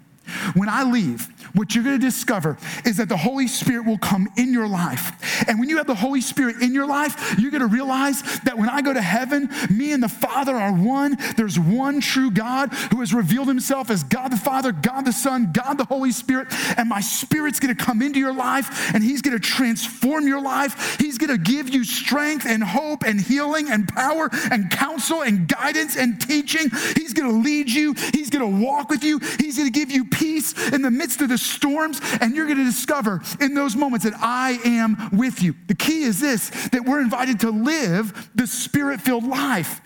When 0.54 0.70
I 0.70 0.84
leave, 0.84 1.28
what 1.54 1.74
you're 1.74 1.84
going 1.84 2.00
to 2.00 2.06
discover 2.06 2.58
is 2.86 2.98
that 2.98 3.10
the 3.10 3.18
Holy 3.18 3.48
Spirit 3.48 3.86
will 3.86 3.98
come 3.98 4.28
in 4.38 4.54
your 4.54 4.68
life. 4.68 5.46
And 5.48 5.60
when 5.60 5.70
you 5.70 5.78
have 5.78 5.88
the 5.88 5.96
Holy 5.96 6.22
Spirit 6.22 6.62
in 6.62 6.74
your 6.74 6.88
life, 6.88 7.36
you're 7.40 7.52
going 7.52 7.62
to 7.62 7.68
realize 7.68 8.22
that 8.42 8.58
when 8.58 8.70
I 8.70 8.82
go 8.82 8.94
to 8.94 9.02
heaven, 9.02 9.50
me 9.70 9.92
and 9.92 10.02
the 10.02 10.10
Father 10.10 10.56
are 10.56 10.74
one. 10.74 11.18
There's 11.36 11.60
one 11.60 12.02
true 12.02 12.32
God 12.32 12.74
who 12.92 13.00
has 13.00 13.14
revealed 13.14 13.48
himself 13.48 13.90
as 13.90 14.04
God 14.04 14.32
the 14.32 14.38
Father, 14.38 14.72
God 14.72 15.06
the 15.06 15.12
Son, 15.12 15.52
God 15.52 15.78
the 15.78 15.86
Holy 15.86 16.12
Spirit. 16.12 16.48
And 16.78 16.90
my 16.90 17.02
Spirit's 17.02 17.60
going 17.60 17.76
to 17.76 17.84
come 17.84 18.02
into 18.02 18.20
your 18.20 18.34
life 18.34 18.94
and 18.94 19.04
He's 19.04 19.22
going 19.22 19.38
to 19.38 19.44
transform 19.44 20.28
your 20.28 20.42
life. 20.42 20.98
He's 21.00 21.18
going 21.18 21.30
to 21.30 21.38
give 21.38 21.70
you 21.70 21.84
strength 21.84 22.46
and 22.46 22.64
hope 22.64 23.04
and 23.04 23.20
healing 23.20 23.70
and 23.70 23.88
power 23.88 24.30
and 24.52 24.70
counsel 24.70 25.22
and 25.22 25.48
guidance 25.48 25.96
and 25.96 26.20
teaching. 26.20 26.70
He's 26.96 27.14
going 27.14 27.30
to 27.30 27.38
lead 27.38 27.70
you, 27.70 27.94
He's 28.14 28.30
going 28.30 28.60
to 28.60 28.66
walk 28.66 28.90
with 28.90 29.04
you, 29.04 29.20
He's 29.40 29.58
going 29.58 29.72
to 29.72 29.80
give 29.80 29.92
you 29.92 30.06
peace 30.06 30.17
in 30.22 30.82
the 30.82 30.92
midst 30.92 31.22
of 31.22 31.30
the 31.30 31.38
storms, 31.38 32.00
and 32.22 32.36
you're 32.36 32.46
going 32.46 32.58
to 32.58 32.66
discover 32.66 33.22
in 33.40 33.54
those 33.54 33.76
moments 33.76 34.06
that 34.06 34.16
I 34.20 34.60
am 34.66 35.18
with 35.18 35.42
you. 35.42 35.56
The 35.68 35.76
key 35.76 36.04
is 36.04 36.20
this 36.20 36.50
that 36.70 36.86
we're 36.86 37.02
invited 37.02 37.40
to 37.42 37.52
live 37.52 38.30
the 38.36 38.48
spirit 38.48 39.02
filled 39.02 39.26
life. 39.26 39.82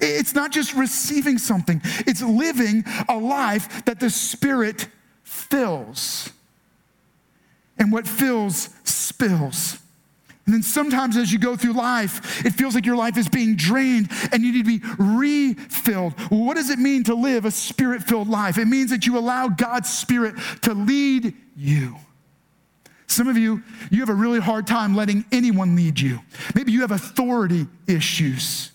It's 0.00 0.34
not 0.34 0.50
just 0.50 0.74
receiving 0.74 1.38
something, 1.38 1.80
it's 2.06 2.22
living 2.22 2.84
a 3.08 3.16
life 3.16 3.84
that 3.84 4.00
the 4.00 4.10
Spirit 4.10 4.88
fills. 5.22 6.30
And 7.78 7.92
what 7.92 8.06
fills, 8.06 8.70
spills. 8.84 9.78
And 10.44 10.54
then 10.54 10.62
sometimes 10.62 11.16
as 11.16 11.32
you 11.32 11.38
go 11.38 11.56
through 11.56 11.74
life, 11.74 12.44
it 12.44 12.50
feels 12.50 12.74
like 12.74 12.84
your 12.84 12.96
life 12.96 13.16
is 13.16 13.28
being 13.28 13.54
drained 13.54 14.08
and 14.32 14.42
you 14.42 14.52
need 14.52 14.64
to 14.64 14.78
be 14.78 14.82
refilled. 14.98 16.14
What 16.30 16.54
does 16.54 16.70
it 16.70 16.80
mean 16.80 17.04
to 17.04 17.14
live 17.14 17.44
a 17.44 17.50
spirit 17.50 18.02
filled 18.02 18.28
life? 18.28 18.58
It 18.58 18.66
means 18.66 18.90
that 18.90 19.06
you 19.06 19.18
allow 19.18 19.48
God's 19.48 19.88
Spirit 19.88 20.34
to 20.62 20.74
lead 20.74 21.34
you. 21.56 21.96
Some 23.06 23.28
of 23.28 23.36
you, 23.36 23.62
you 23.90 24.00
have 24.00 24.08
a 24.08 24.14
really 24.14 24.40
hard 24.40 24.66
time 24.66 24.96
letting 24.96 25.24
anyone 25.30 25.76
lead 25.76 26.00
you. 26.00 26.20
Maybe 26.54 26.72
you 26.72 26.80
have 26.80 26.92
authority 26.92 27.68
issues. 27.86 28.72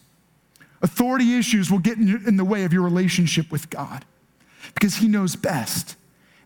Authority 0.81 1.37
issues 1.37 1.71
will 1.71 1.79
get 1.79 1.97
in 1.97 2.37
the 2.37 2.45
way 2.45 2.63
of 2.63 2.71
your 2.71 2.83
relationship 2.83 3.51
with 3.51 3.69
God 3.69 4.05
because 4.73 4.95
He 4.95 5.07
knows 5.07 5.35
best. 5.35 5.95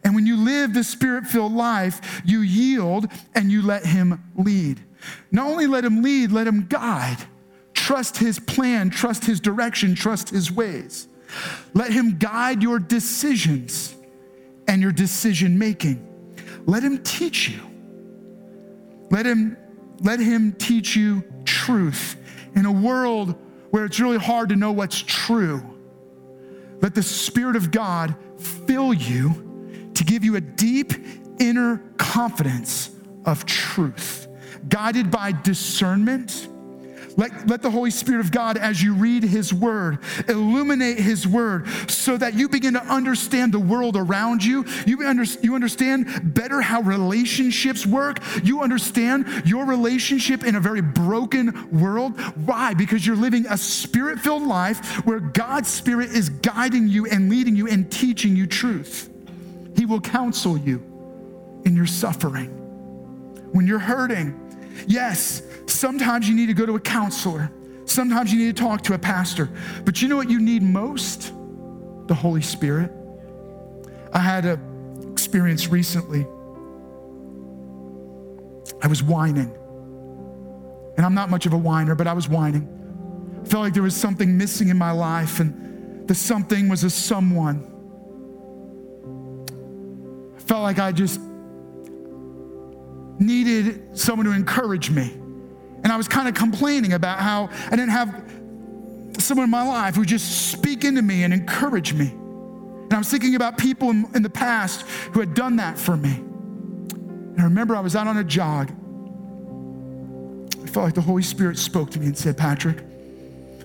And 0.03 0.15
when 0.15 0.25
you 0.25 0.37
live 0.37 0.73
the 0.73 0.83
spirit 0.83 1.25
filled 1.25 1.53
life, 1.53 2.21
you 2.25 2.39
yield 2.39 3.07
and 3.35 3.51
you 3.51 3.61
let 3.61 3.85
Him 3.85 4.23
lead. 4.35 4.81
Not 5.31 5.47
only 5.47 5.67
let 5.67 5.85
him 5.85 6.01
lead, 6.01 6.31
let 6.31 6.47
him 6.47 6.67
guide. 6.67 7.17
Trust 7.73 8.17
his 8.17 8.39
plan, 8.39 8.89
trust 8.89 9.25
his 9.25 9.39
direction, 9.39 9.95
trust 9.95 10.29
his 10.29 10.51
ways. 10.51 11.07
Let 11.73 11.91
him 11.91 12.17
guide 12.17 12.61
your 12.61 12.79
decisions 12.79 13.95
and 14.67 14.81
your 14.81 14.91
decision 14.91 15.57
making. 15.57 16.07
Let 16.65 16.83
him 16.83 17.01
teach 17.03 17.49
you. 17.49 17.61
Let 19.09 19.25
him, 19.25 19.57
let 20.01 20.19
him 20.19 20.53
teach 20.53 20.95
you 20.95 21.23
truth 21.45 22.17
in 22.55 22.65
a 22.65 22.71
world 22.71 23.35
where 23.71 23.85
it's 23.85 23.99
really 23.99 24.17
hard 24.17 24.49
to 24.49 24.55
know 24.55 24.71
what's 24.71 25.01
true. 25.01 25.61
Let 26.81 26.95
the 26.95 27.03
Spirit 27.03 27.55
of 27.55 27.71
God 27.71 28.15
fill 28.37 28.93
you 28.93 29.91
to 29.93 30.03
give 30.03 30.23
you 30.23 30.35
a 30.35 30.41
deep 30.41 30.93
inner 31.39 31.77
confidence 31.97 32.91
of 33.25 33.45
truth 33.45 34.27
guided 34.69 35.11
by 35.11 35.31
discernment. 35.31 36.47
Let, 37.17 37.47
let 37.47 37.61
the 37.61 37.71
Holy 37.71 37.91
Spirit 37.91 38.21
of 38.21 38.31
God, 38.31 38.57
as 38.57 38.81
you 38.81 38.93
read 38.93 39.23
His 39.23 39.53
Word, 39.53 39.99
illuminate 40.27 40.97
His 40.97 41.27
Word 41.27 41.67
so 41.89 42.17
that 42.17 42.35
you 42.35 42.47
begin 42.47 42.73
to 42.73 42.83
understand 42.83 43.53
the 43.53 43.59
world 43.59 43.97
around 43.97 44.43
you. 44.43 44.65
You, 44.85 45.05
under, 45.07 45.23
you 45.41 45.55
understand 45.55 46.33
better 46.33 46.61
how 46.61 46.81
relationships 46.81 47.85
work. 47.85 48.19
You 48.43 48.61
understand 48.61 49.43
your 49.45 49.65
relationship 49.65 50.43
in 50.43 50.55
a 50.55 50.59
very 50.59 50.81
broken 50.81 51.79
world. 51.79 52.19
Why? 52.45 52.73
Because 52.73 53.05
you're 53.05 53.15
living 53.15 53.45
a 53.49 53.57
spirit 53.57 54.19
filled 54.19 54.43
life 54.43 55.05
where 55.05 55.19
God's 55.19 55.69
Spirit 55.69 56.11
is 56.11 56.29
guiding 56.29 56.87
you 56.87 57.07
and 57.07 57.29
leading 57.29 57.55
you 57.55 57.67
and 57.67 57.91
teaching 57.91 58.35
you 58.35 58.47
truth. 58.47 59.09
He 59.75 59.85
will 59.85 60.01
counsel 60.01 60.57
you 60.57 60.81
in 61.65 61.75
your 61.75 61.87
suffering. 61.87 62.49
When 63.51 63.67
you're 63.67 63.79
hurting, 63.79 64.40
Yes, 64.87 65.43
sometimes 65.67 66.27
you 66.27 66.35
need 66.35 66.47
to 66.47 66.53
go 66.53 66.65
to 66.65 66.75
a 66.75 66.79
counselor. 66.79 67.51
Sometimes 67.85 68.31
you 68.31 68.39
need 68.39 68.55
to 68.55 68.61
talk 68.61 68.83
to 68.83 68.93
a 68.93 68.99
pastor. 68.99 69.49
But 69.83 70.01
you 70.01 70.07
know 70.07 70.15
what 70.15 70.29
you 70.29 70.39
need 70.39 70.63
most? 70.63 71.33
The 72.07 72.13
Holy 72.13 72.41
Spirit. 72.41 72.91
I 74.13 74.19
had 74.19 74.45
an 74.45 75.11
experience 75.11 75.67
recently. 75.67 76.25
I 78.81 78.87
was 78.87 79.03
whining. 79.03 79.55
And 80.97 81.05
I'm 81.05 81.13
not 81.13 81.29
much 81.29 81.45
of 81.45 81.53
a 81.53 81.57
whiner, 81.57 81.95
but 81.95 82.07
I 82.07 82.13
was 82.13 82.27
whining. 82.27 82.67
I 83.43 83.47
felt 83.47 83.63
like 83.63 83.73
there 83.73 83.83
was 83.83 83.95
something 83.95 84.37
missing 84.37 84.69
in 84.69 84.77
my 84.77 84.91
life, 84.91 85.39
and 85.39 86.07
the 86.07 86.15
something 86.15 86.69
was 86.69 86.83
a 86.83 86.89
someone. 86.89 87.67
I 90.35 90.39
felt 90.41 90.63
like 90.63 90.79
I 90.79 90.91
just 90.91 91.19
needed 93.19 93.97
someone 93.97 94.25
to 94.25 94.31
encourage 94.31 94.89
me. 94.89 95.11
And 95.83 95.91
I 95.91 95.97
was 95.97 96.07
kind 96.07 96.27
of 96.27 96.33
complaining 96.35 96.93
about 96.93 97.19
how 97.19 97.49
I 97.67 97.71
didn't 97.71 97.89
have 97.89 98.09
someone 99.19 99.45
in 99.45 99.49
my 99.49 99.63
life 99.63 99.95
who 99.95 100.05
just 100.05 100.51
speak 100.51 100.83
into 100.83 101.01
me 101.01 101.23
and 101.23 101.33
encourage 101.33 101.93
me. 101.93 102.07
And 102.07 102.93
I 102.93 102.97
was 102.97 103.09
thinking 103.09 103.35
about 103.35 103.57
people 103.57 103.89
in, 103.89 104.05
in 104.13 104.21
the 104.21 104.29
past 104.29 104.81
who 105.13 105.19
had 105.19 105.33
done 105.33 105.55
that 105.57 105.77
for 105.77 105.95
me. 105.95 106.13
And 106.13 107.39
I 107.39 107.43
remember 107.43 107.75
I 107.75 107.79
was 107.79 107.95
out 107.95 108.07
on 108.07 108.17
a 108.17 108.23
jog. 108.23 108.71
I 110.61 110.67
felt 110.67 110.85
like 110.85 110.93
the 110.93 111.01
Holy 111.01 111.23
Spirit 111.23 111.57
spoke 111.57 111.89
to 111.91 111.99
me 111.99 112.07
and 112.07 112.17
said, 112.17 112.37
Patrick, 112.37 112.83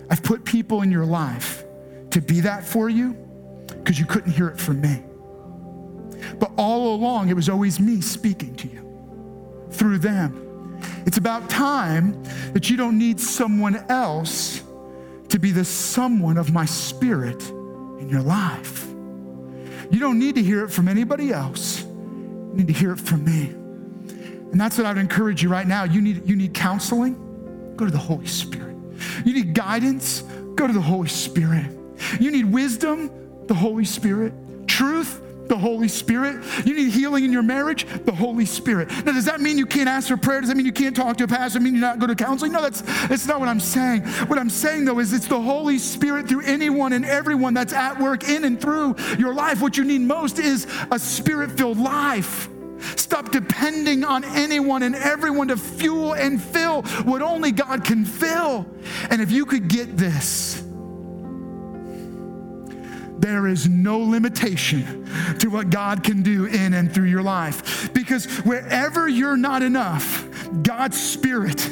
I've 0.09 0.23
put 0.23 0.45
people 0.45 0.83
in 0.83 0.91
your 0.91 1.05
life 1.05 1.65
to 2.11 2.21
be 2.21 2.41
that 2.41 2.65
for 2.65 2.89
you 2.89 3.13
because 3.69 3.99
you 3.99 4.07
couldn't 4.07 4.33
hear 4.33 4.49
it 4.49 4.59
from 4.59 4.81
me. 4.81 5.03
But 6.39 6.53
all 6.57 6.95
along, 6.95 7.29
it 7.29 7.35
was 7.35 7.49
always 7.49 7.79
me 7.79 8.01
speaking 8.01 8.55
to 8.57 8.69
you 8.69 8.86
through 9.77 9.99
them. 9.99 10.43
It's 11.07 11.19
about 11.19 11.49
time 11.49 12.23
that 12.53 12.69
you 12.69 12.77
don't 12.77 12.99
need 12.99 13.21
someone 13.21 13.77
else 13.89 14.63
to 15.29 15.39
be 15.39 15.51
the 15.53 15.65
someone 15.65 16.39
of 16.39 16.53
my 16.53 16.65
spirit 16.65 17.49
in 17.51 18.09
your 18.09 18.23
life. 18.23 18.87
You 19.91 20.01
don't 20.01 20.19
need 20.19 20.35
to 20.35 20.43
hear 20.43 20.65
it 20.65 20.71
from 20.71 20.89
anybody 20.89 21.33
else. 21.33 21.83
You 21.83 22.53
need 22.55 22.67
to 22.67 22.73
hear 22.73 22.93
it 22.93 22.99
from 22.99 23.25
me. 23.25 23.47
And 24.53 24.61
that's 24.61 24.79
what 24.79 24.87
I 24.87 24.91
would 24.91 24.99
encourage 24.99 25.43
you 25.43 25.49
right 25.49 25.67
now. 25.67 25.85
You 25.85 26.01
need, 26.01 26.29
you 26.29 26.37
need 26.37 26.55
counseling? 26.55 27.75
Go 27.77 27.85
to 27.85 27.91
the 27.91 27.99
Holy 27.99 28.27
Spirit. 28.27 28.77
You 29.25 29.35
need 29.35 29.55
guidance? 29.55 30.23
Go 30.55 30.67
to 30.67 30.73
the 30.73 30.81
Holy 30.81 31.09
Spirit. 31.09 31.67
You 32.19 32.31
need 32.31 32.47
wisdom? 32.47 33.11
The 33.47 33.55
Holy 33.55 33.85
Spirit. 33.85 34.33
Truth? 34.67 35.21
The 35.49 35.59
Holy 35.59 35.89
Spirit. 35.89 36.43
You 36.65 36.75
need 36.75 36.93
healing 36.93 37.25
in 37.25 37.33
your 37.33 37.43
marriage, 37.43 37.87
the 38.05 38.13
Holy 38.13 38.47
Spirit. 38.47 38.89
Now, 39.05 39.13
does 39.13 39.27
that 39.27 39.41
mean 39.41 39.59
you 39.59 39.67
can't 39.67 39.89
ask 39.89 40.09
for 40.09 40.17
prayer? 40.17 40.41
Does 40.41 40.49
that 40.49 40.57
mean 40.57 40.67
you 40.67 40.73
can't 40.73 40.95
talk 40.97 41.17
to 41.19 41.25
a 41.25 41.29
pastor? 41.29 41.45
Does 41.45 41.53
that 41.55 41.63
mean 41.63 41.75
you 41.75 41.81
not 41.81 41.99
go 41.99 42.07
to 42.07 42.15
counseling? 42.15 42.53
No, 42.53 42.63
that's, 42.63 42.83
that's 43.07 43.27
not 43.27 43.41
what 43.41 43.49
I'm 43.49 43.61
saying. 43.61 44.03
What 44.03 44.39
I'm 44.39 44.51
saying, 44.51 44.85
though, 44.85 44.99
is 44.99 45.13
it's 45.13 45.29
the 45.29 45.41
Holy 45.41 45.79
Spirit 45.79 46.29
through 46.29 46.43
anyone 46.43 46.93
and 46.93 47.05
everyone 47.05 47.55
that's 47.55 47.73
at 47.73 47.99
work 48.01 48.29
in 48.29 48.45
and 48.45 48.61
through 48.61 48.97
your 49.19 49.35
life. 49.35 49.61
What 49.61 49.77
you 49.77 49.85
need 49.85 50.01
most 50.01 50.39
is 50.39 50.67
a 50.91 50.99
spirit 50.99 51.53
filled 51.53 51.79
life. 51.79 52.49
Stop 52.97 53.31
depending 53.31 54.05
on 54.05 54.25
anyone 54.25 54.83
and 54.83 54.95
everyone 54.95 55.49
to 55.49 55.57
fuel 55.57 56.15
and 56.15 56.41
fill 56.41 56.83
what 57.05 57.23
only 57.23 57.53
God 57.53 57.85
can 57.85 58.05
fill. 58.05 58.67
And 59.11 59.23
if 59.23 59.31
you 59.31 59.47
could 59.47 59.69
get 59.69 59.97
this, 59.97 60.66
there 63.27 63.49
is 63.49 63.69
no 63.69 63.99
limitation 63.99 65.05
to 65.41 65.49
what 65.49 65.69
God 65.69 66.05
can 66.05 66.23
do 66.23 66.47
in 66.47 66.75
and 66.75 66.93
through 66.93 67.07
your 67.07 67.23
life. 67.23 67.93
Because 67.93 68.27
wherever 68.45 69.09
you're 69.09 69.37
not 69.37 69.65
enough, 69.65 70.29
God's 70.63 71.01
Spirit 71.01 71.69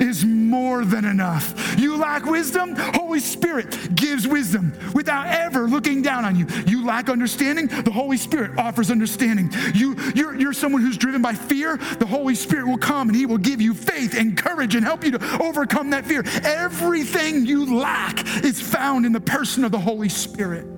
is 0.00 0.24
more 0.24 0.84
than 0.84 1.04
enough. 1.04 1.76
You 1.76 1.96
lack 1.96 2.24
wisdom, 2.24 2.76
Holy 2.76 3.18
Spirit 3.18 3.96
gives 3.96 4.28
wisdom 4.28 4.72
without 4.94 5.26
ever 5.26 5.66
looking 5.66 6.02
down 6.02 6.24
on 6.24 6.36
you. 6.36 6.46
You 6.68 6.86
lack 6.86 7.10
understanding, 7.10 7.66
the 7.66 7.90
Holy 7.90 8.16
Spirit 8.16 8.56
offers 8.56 8.88
understanding. 8.92 9.50
You, 9.74 9.96
you're, 10.14 10.38
you're 10.38 10.52
someone 10.52 10.82
who's 10.82 10.98
driven 10.98 11.20
by 11.20 11.34
fear, 11.34 11.78
the 11.98 12.06
Holy 12.06 12.36
Spirit 12.36 12.68
will 12.68 12.78
come 12.78 13.08
and 13.08 13.16
He 13.16 13.26
will 13.26 13.38
give 13.38 13.60
you 13.60 13.74
faith 13.74 14.16
and 14.16 14.36
courage 14.36 14.76
and 14.76 14.84
help 14.84 15.02
you 15.02 15.10
to 15.18 15.42
overcome 15.42 15.90
that 15.90 16.06
fear. 16.06 16.22
Everything 16.44 17.44
you 17.44 17.76
lack 17.76 18.24
is 18.44 18.60
found 18.60 19.04
in 19.04 19.10
the 19.10 19.20
person 19.20 19.64
of 19.64 19.72
the 19.72 19.80
Holy 19.80 20.08
Spirit. 20.08 20.71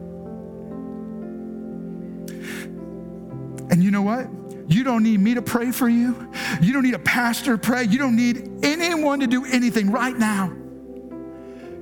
And 3.70 3.83
you 3.83 3.90
know 3.90 4.03
what? 4.03 4.29
You 4.68 4.85
don't 4.85 5.03
need 5.03 5.20
me 5.20 5.35
to 5.35 5.42
pray 5.42 5.70
for 5.72 5.88
you. 5.88 6.31
You 6.61 6.72
don't 6.72 6.83
need 6.83 6.94
a 6.94 6.98
pastor 6.98 7.53
to 7.53 7.59
pray. 7.59 7.85
You 7.85 7.98
don't 7.98 8.16
need 8.16 8.64
anyone 8.64 9.20
to 9.20 9.27
do 9.27 9.44
anything 9.44 9.90
right 9.90 10.16
now. 10.16 10.53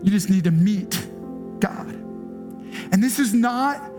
You 0.03 0.11
just 0.11 0.29
need 0.31 0.45
to 0.45 0.51
meet 0.51 1.07
God. 1.61 1.91
And 2.91 3.03
this 3.03 3.19
is 3.19 3.33
not 3.33 3.93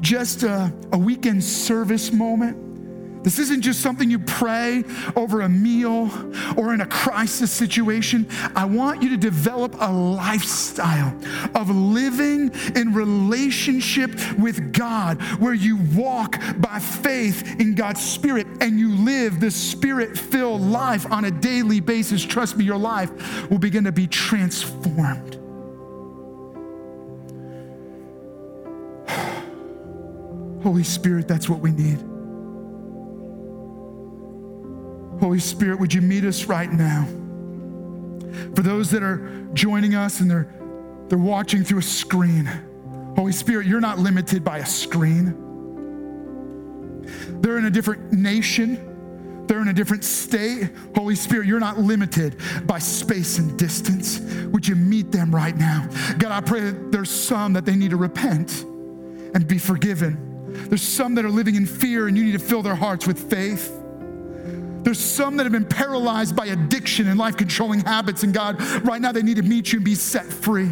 just 0.00 0.42
a, 0.42 0.72
a 0.92 0.98
weekend 0.98 1.44
service 1.44 2.12
moment. 2.12 2.69
This 3.22 3.38
isn't 3.38 3.60
just 3.60 3.80
something 3.80 4.10
you 4.10 4.18
pray 4.18 4.82
over 5.14 5.42
a 5.42 5.48
meal 5.48 6.10
or 6.56 6.72
in 6.72 6.80
a 6.80 6.86
crisis 6.86 7.52
situation. 7.52 8.26
I 8.56 8.64
want 8.64 9.02
you 9.02 9.10
to 9.10 9.16
develop 9.18 9.76
a 9.78 9.92
lifestyle 9.92 11.14
of 11.54 11.68
living 11.68 12.50
in 12.74 12.94
relationship 12.94 14.10
with 14.38 14.72
God 14.72 15.20
where 15.38 15.52
you 15.52 15.76
walk 15.94 16.40
by 16.58 16.78
faith 16.78 17.60
in 17.60 17.74
God's 17.74 18.00
Spirit 18.00 18.46
and 18.62 18.78
you 18.78 18.94
live 18.94 19.38
the 19.38 19.50
Spirit 19.50 20.16
filled 20.16 20.62
life 20.62 21.10
on 21.12 21.26
a 21.26 21.30
daily 21.30 21.80
basis. 21.80 22.24
Trust 22.24 22.56
me, 22.56 22.64
your 22.64 22.78
life 22.78 23.50
will 23.50 23.58
begin 23.58 23.84
to 23.84 23.92
be 23.92 24.06
transformed. 24.06 25.36
Holy 30.62 30.84
Spirit, 30.84 31.28
that's 31.28 31.48
what 31.48 31.60
we 31.60 31.70
need. 31.70 32.09
Holy 35.20 35.38
Spirit, 35.38 35.78
would 35.78 35.92
you 35.92 36.00
meet 36.00 36.24
us 36.24 36.46
right 36.46 36.72
now? 36.72 37.06
For 38.54 38.62
those 38.62 38.90
that 38.90 39.02
are 39.02 39.46
joining 39.52 39.94
us 39.94 40.20
and 40.20 40.30
they're, 40.30 40.48
they're 41.08 41.18
watching 41.18 41.62
through 41.62 41.80
a 41.80 41.82
screen, 41.82 42.46
Holy 43.16 43.32
Spirit, 43.32 43.66
you're 43.66 43.80
not 43.80 43.98
limited 43.98 44.42
by 44.44 44.58
a 44.58 44.66
screen. 44.66 45.36
They're 47.42 47.58
in 47.58 47.66
a 47.66 47.70
different 47.70 48.12
nation. 48.12 49.44
They're 49.46 49.60
in 49.60 49.68
a 49.68 49.72
different 49.72 50.04
state. 50.04 50.70
Holy 50.94 51.16
Spirit, 51.16 51.46
you're 51.46 51.60
not 51.60 51.78
limited 51.78 52.36
by 52.66 52.78
space 52.78 53.38
and 53.38 53.58
distance. 53.58 54.20
Would 54.46 54.66
you 54.66 54.76
meet 54.76 55.10
them 55.10 55.34
right 55.34 55.56
now? 55.56 55.88
God, 56.18 56.32
I 56.32 56.40
pray 56.40 56.60
that 56.60 56.92
there's 56.92 57.10
some 57.10 57.52
that 57.54 57.64
they 57.64 57.76
need 57.76 57.90
to 57.90 57.96
repent 57.96 58.62
and 58.62 59.46
be 59.46 59.58
forgiven. 59.58 60.28
There's 60.68 60.82
some 60.82 61.14
that 61.16 61.24
are 61.24 61.30
living 61.30 61.56
in 61.56 61.66
fear 61.66 62.08
and 62.08 62.16
you 62.16 62.24
need 62.24 62.32
to 62.32 62.38
fill 62.38 62.62
their 62.62 62.74
hearts 62.74 63.06
with 63.06 63.30
faith. 63.30 63.79
There's 64.82 64.98
some 64.98 65.36
that 65.36 65.44
have 65.44 65.52
been 65.52 65.66
paralyzed 65.66 66.34
by 66.34 66.46
addiction 66.46 67.08
and 67.08 67.18
life 67.18 67.36
controlling 67.36 67.80
habits, 67.80 68.22
and 68.22 68.32
God, 68.32 68.60
right 68.84 69.00
now 69.00 69.12
they 69.12 69.22
need 69.22 69.36
to 69.36 69.42
meet 69.42 69.72
you 69.72 69.78
and 69.78 69.84
be 69.84 69.94
set 69.94 70.24
free. 70.24 70.70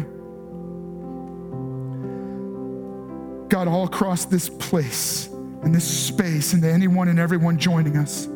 God, 3.49 3.67
all 3.67 3.85
across 3.85 4.25
this 4.25 4.49
place 4.49 5.27
and 5.27 5.73
this 5.73 5.85
space, 5.85 6.53
and 6.53 6.61
to 6.63 6.71
anyone 6.71 7.07
and 7.07 7.19
everyone 7.19 7.57
joining 7.57 7.97
us, 7.97 8.27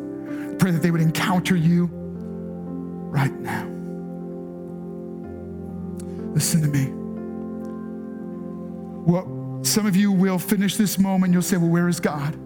pray 0.60 0.72
that 0.72 0.82
they 0.82 0.92
would 0.92 1.02
encounter 1.02 1.56
you 1.56 1.90
right 3.14 3.34
now. 3.34 3.70
Listen 6.34 6.62
to 6.62 6.68
me. 6.68 6.92
Well, 9.06 9.60
some 9.64 9.86
of 9.86 9.96
you 9.96 10.12
will 10.12 10.40
finish 10.40 10.78
this 10.78 10.98
moment, 10.98 11.34
you'll 11.34 11.42
say, 11.42 11.58
Well, 11.58 11.70
where 11.70 11.88
is 11.88 12.00
God? 12.00 12.38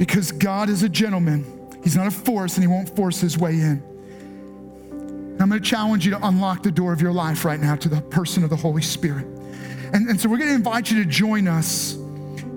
Because 0.00 0.32
God 0.32 0.70
is 0.70 0.82
a 0.82 0.88
gentleman. 0.88 1.44
He's 1.84 1.94
not 1.94 2.06
a 2.06 2.10
force 2.10 2.54
and 2.54 2.64
he 2.64 2.68
won't 2.68 2.96
force 2.96 3.20
his 3.20 3.36
way 3.36 3.52
in. 3.52 3.82
And 4.92 5.42
I'm 5.42 5.50
going 5.50 5.62
to 5.62 5.68
challenge 5.68 6.06
you 6.06 6.12
to 6.12 6.26
unlock 6.26 6.62
the 6.62 6.72
door 6.72 6.94
of 6.94 7.02
your 7.02 7.12
life 7.12 7.44
right 7.44 7.60
now 7.60 7.76
to 7.76 7.88
the 7.90 8.00
person 8.00 8.42
of 8.42 8.48
the 8.48 8.56
Holy 8.56 8.80
Spirit. 8.80 9.26
And, 9.92 10.08
and 10.08 10.18
so 10.18 10.30
we're 10.30 10.38
going 10.38 10.48
to 10.48 10.54
invite 10.54 10.90
you 10.90 11.04
to 11.04 11.04
join 11.04 11.46
us 11.46 11.96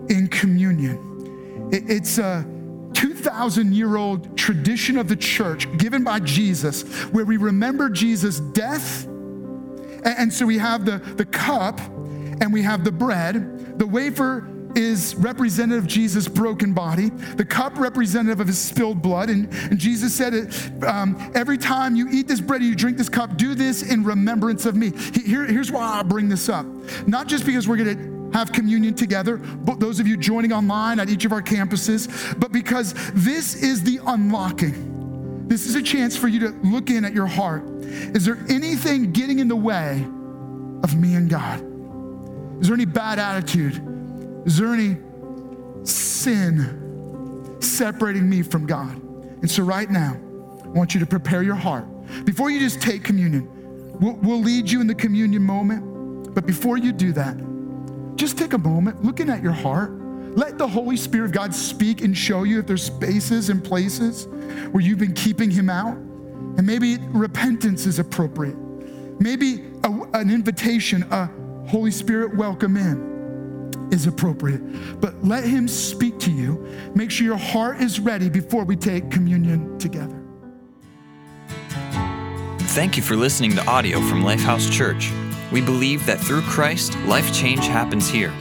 in 0.07 0.29
communion. 0.31 1.69
It, 1.73 1.83
it's 1.89 2.17
a 2.17 2.45
2,000 2.93 3.73
year 3.73 3.97
old 3.97 4.37
tradition 4.37 4.97
of 4.97 5.09
the 5.09 5.17
church 5.17 5.67
given 5.77 6.01
by 6.01 6.21
Jesus 6.21 6.83
where 7.11 7.25
we 7.25 7.35
remember 7.35 7.89
Jesus' 7.89 8.39
death. 8.39 9.03
And, 9.03 10.05
and 10.05 10.33
so 10.33 10.45
we 10.45 10.59
have 10.59 10.85
the, 10.85 10.99
the 10.99 11.25
cup 11.25 11.81
and 11.81 12.53
we 12.53 12.61
have 12.61 12.85
the 12.85 12.91
bread. 12.93 13.79
The 13.79 13.87
wafer 13.87 14.47
is 14.75 15.15
representative 15.15 15.83
of 15.83 15.89
Jesus' 15.89 16.27
broken 16.27 16.73
body, 16.73 17.09
the 17.09 17.45
cup 17.45 17.77
representative 17.77 18.39
of 18.39 18.47
his 18.47 18.57
spilled 18.57 19.01
blood. 19.01 19.29
And, 19.29 19.51
and 19.53 19.77
Jesus 19.77 20.13
said 20.13 20.33
it 20.33 20.83
um, 20.83 21.31
every 21.35 21.57
time 21.57 21.95
you 21.95 22.07
eat 22.11 22.27
this 22.27 22.41
bread 22.41 22.61
and 22.61 22.69
you 22.69 22.75
drink 22.75 22.97
this 22.97 23.09
cup, 23.09 23.37
do 23.37 23.55
this 23.55 23.83
in 23.83 24.03
remembrance 24.03 24.65
of 24.65 24.75
me. 24.75 24.91
Here, 25.25 25.45
here's 25.45 25.71
why 25.71 25.99
I 25.99 26.03
bring 26.03 26.29
this 26.29 26.49
up. 26.49 26.65
Not 27.07 27.27
just 27.27 27.45
because 27.45 27.67
we're 27.67 27.77
going 27.77 27.97
to 27.97 28.37
have 28.37 28.51
communion 28.51 28.95
together, 28.95 29.37
but 29.37 29.79
those 29.79 29.99
of 29.99 30.07
you 30.07 30.17
joining 30.17 30.51
online 30.51 30.99
at 30.99 31.09
each 31.09 31.25
of 31.25 31.31
our 31.31 31.41
campuses, 31.41 32.39
but 32.39 32.51
because 32.51 32.93
this 33.13 33.61
is 33.61 33.83
the 33.83 33.99
unlocking. 34.07 35.47
This 35.47 35.67
is 35.67 35.75
a 35.75 35.83
chance 35.83 36.17
for 36.17 36.27
you 36.27 36.39
to 36.39 36.49
look 36.63 36.89
in 36.89 37.05
at 37.05 37.13
your 37.13 37.27
heart. 37.27 37.63
Is 37.83 38.25
there 38.25 38.39
anything 38.49 39.11
getting 39.11 39.39
in 39.39 39.47
the 39.47 39.55
way 39.55 40.03
of 40.83 40.95
me 40.95 41.15
and 41.15 41.29
God? 41.29 41.61
Is 42.59 42.67
there 42.67 42.75
any 42.75 42.85
bad 42.85 43.19
attitude? 43.19 43.92
Is 44.45 44.57
there 44.57 44.73
any 44.73 44.97
sin 45.83 47.57
separating 47.61 48.29
me 48.29 48.41
from 48.41 48.65
God? 48.65 49.01
And 49.41 49.49
so, 49.49 49.63
right 49.63 49.89
now, 49.89 50.19
I 50.63 50.67
want 50.67 50.93
you 50.93 50.99
to 50.99 51.05
prepare 51.05 51.43
your 51.43 51.55
heart. 51.55 51.85
Before 52.25 52.49
you 52.49 52.59
just 52.59 52.81
take 52.81 53.03
communion, 53.03 53.49
we'll, 53.99 54.15
we'll 54.15 54.41
lead 54.41 54.69
you 54.69 54.81
in 54.81 54.87
the 54.87 54.95
communion 54.95 55.41
moment. 55.41 56.33
But 56.33 56.45
before 56.45 56.77
you 56.77 56.91
do 56.91 57.13
that, 57.13 57.37
just 58.15 58.37
take 58.37 58.53
a 58.53 58.57
moment 58.57 59.03
looking 59.03 59.29
at 59.29 59.41
your 59.41 59.53
heart. 59.53 59.91
Let 60.35 60.57
the 60.57 60.67
Holy 60.67 60.97
Spirit 60.97 61.25
of 61.27 61.31
God 61.31 61.53
speak 61.53 62.01
and 62.01 62.17
show 62.17 62.43
you 62.43 62.59
if 62.59 62.65
there's 62.65 62.83
spaces 62.83 63.49
and 63.49 63.63
places 63.63 64.27
where 64.71 64.83
you've 64.83 64.99
been 64.99 65.13
keeping 65.13 65.51
Him 65.51 65.69
out. 65.69 65.95
And 65.95 66.65
maybe 66.65 66.97
repentance 67.09 67.85
is 67.85 67.99
appropriate. 67.99 68.57
Maybe 69.19 69.71
a, 69.83 69.91
an 70.13 70.29
invitation, 70.29 71.03
a 71.11 71.29
Holy 71.67 71.91
Spirit 71.91 72.35
welcome 72.35 72.77
in. 72.77 73.12
Is 73.91 74.07
appropriate. 74.07 75.01
But 75.01 75.23
let 75.23 75.43
Him 75.43 75.67
speak 75.67 76.19
to 76.19 76.31
you. 76.31 76.65
Make 76.95 77.11
sure 77.11 77.25
your 77.25 77.37
heart 77.37 77.81
is 77.81 77.99
ready 77.99 78.29
before 78.29 78.63
we 78.63 78.75
take 78.75 79.09
communion 79.09 79.77
together. 79.79 80.23
Thank 82.73 82.97
you 82.97 83.03
for 83.03 83.15
listening 83.15 83.51
to 83.51 83.65
audio 83.67 84.01
from 84.01 84.23
Lifehouse 84.23 84.71
Church. 84.71 85.11
We 85.51 85.61
believe 85.61 86.05
that 86.07 86.19
through 86.19 86.41
Christ, 86.41 86.97
life 87.05 87.31
change 87.33 87.67
happens 87.67 88.09
here. 88.09 88.33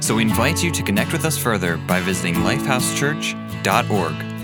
So 0.00 0.16
we 0.16 0.22
invite 0.22 0.62
you 0.62 0.72
to 0.72 0.82
connect 0.82 1.12
with 1.12 1.24
us 1.24 1.38
further 1.38 1.76
by 1.76 2.00
visiting 2.00 2.34
lifehousechurch.org. 2.36 4.35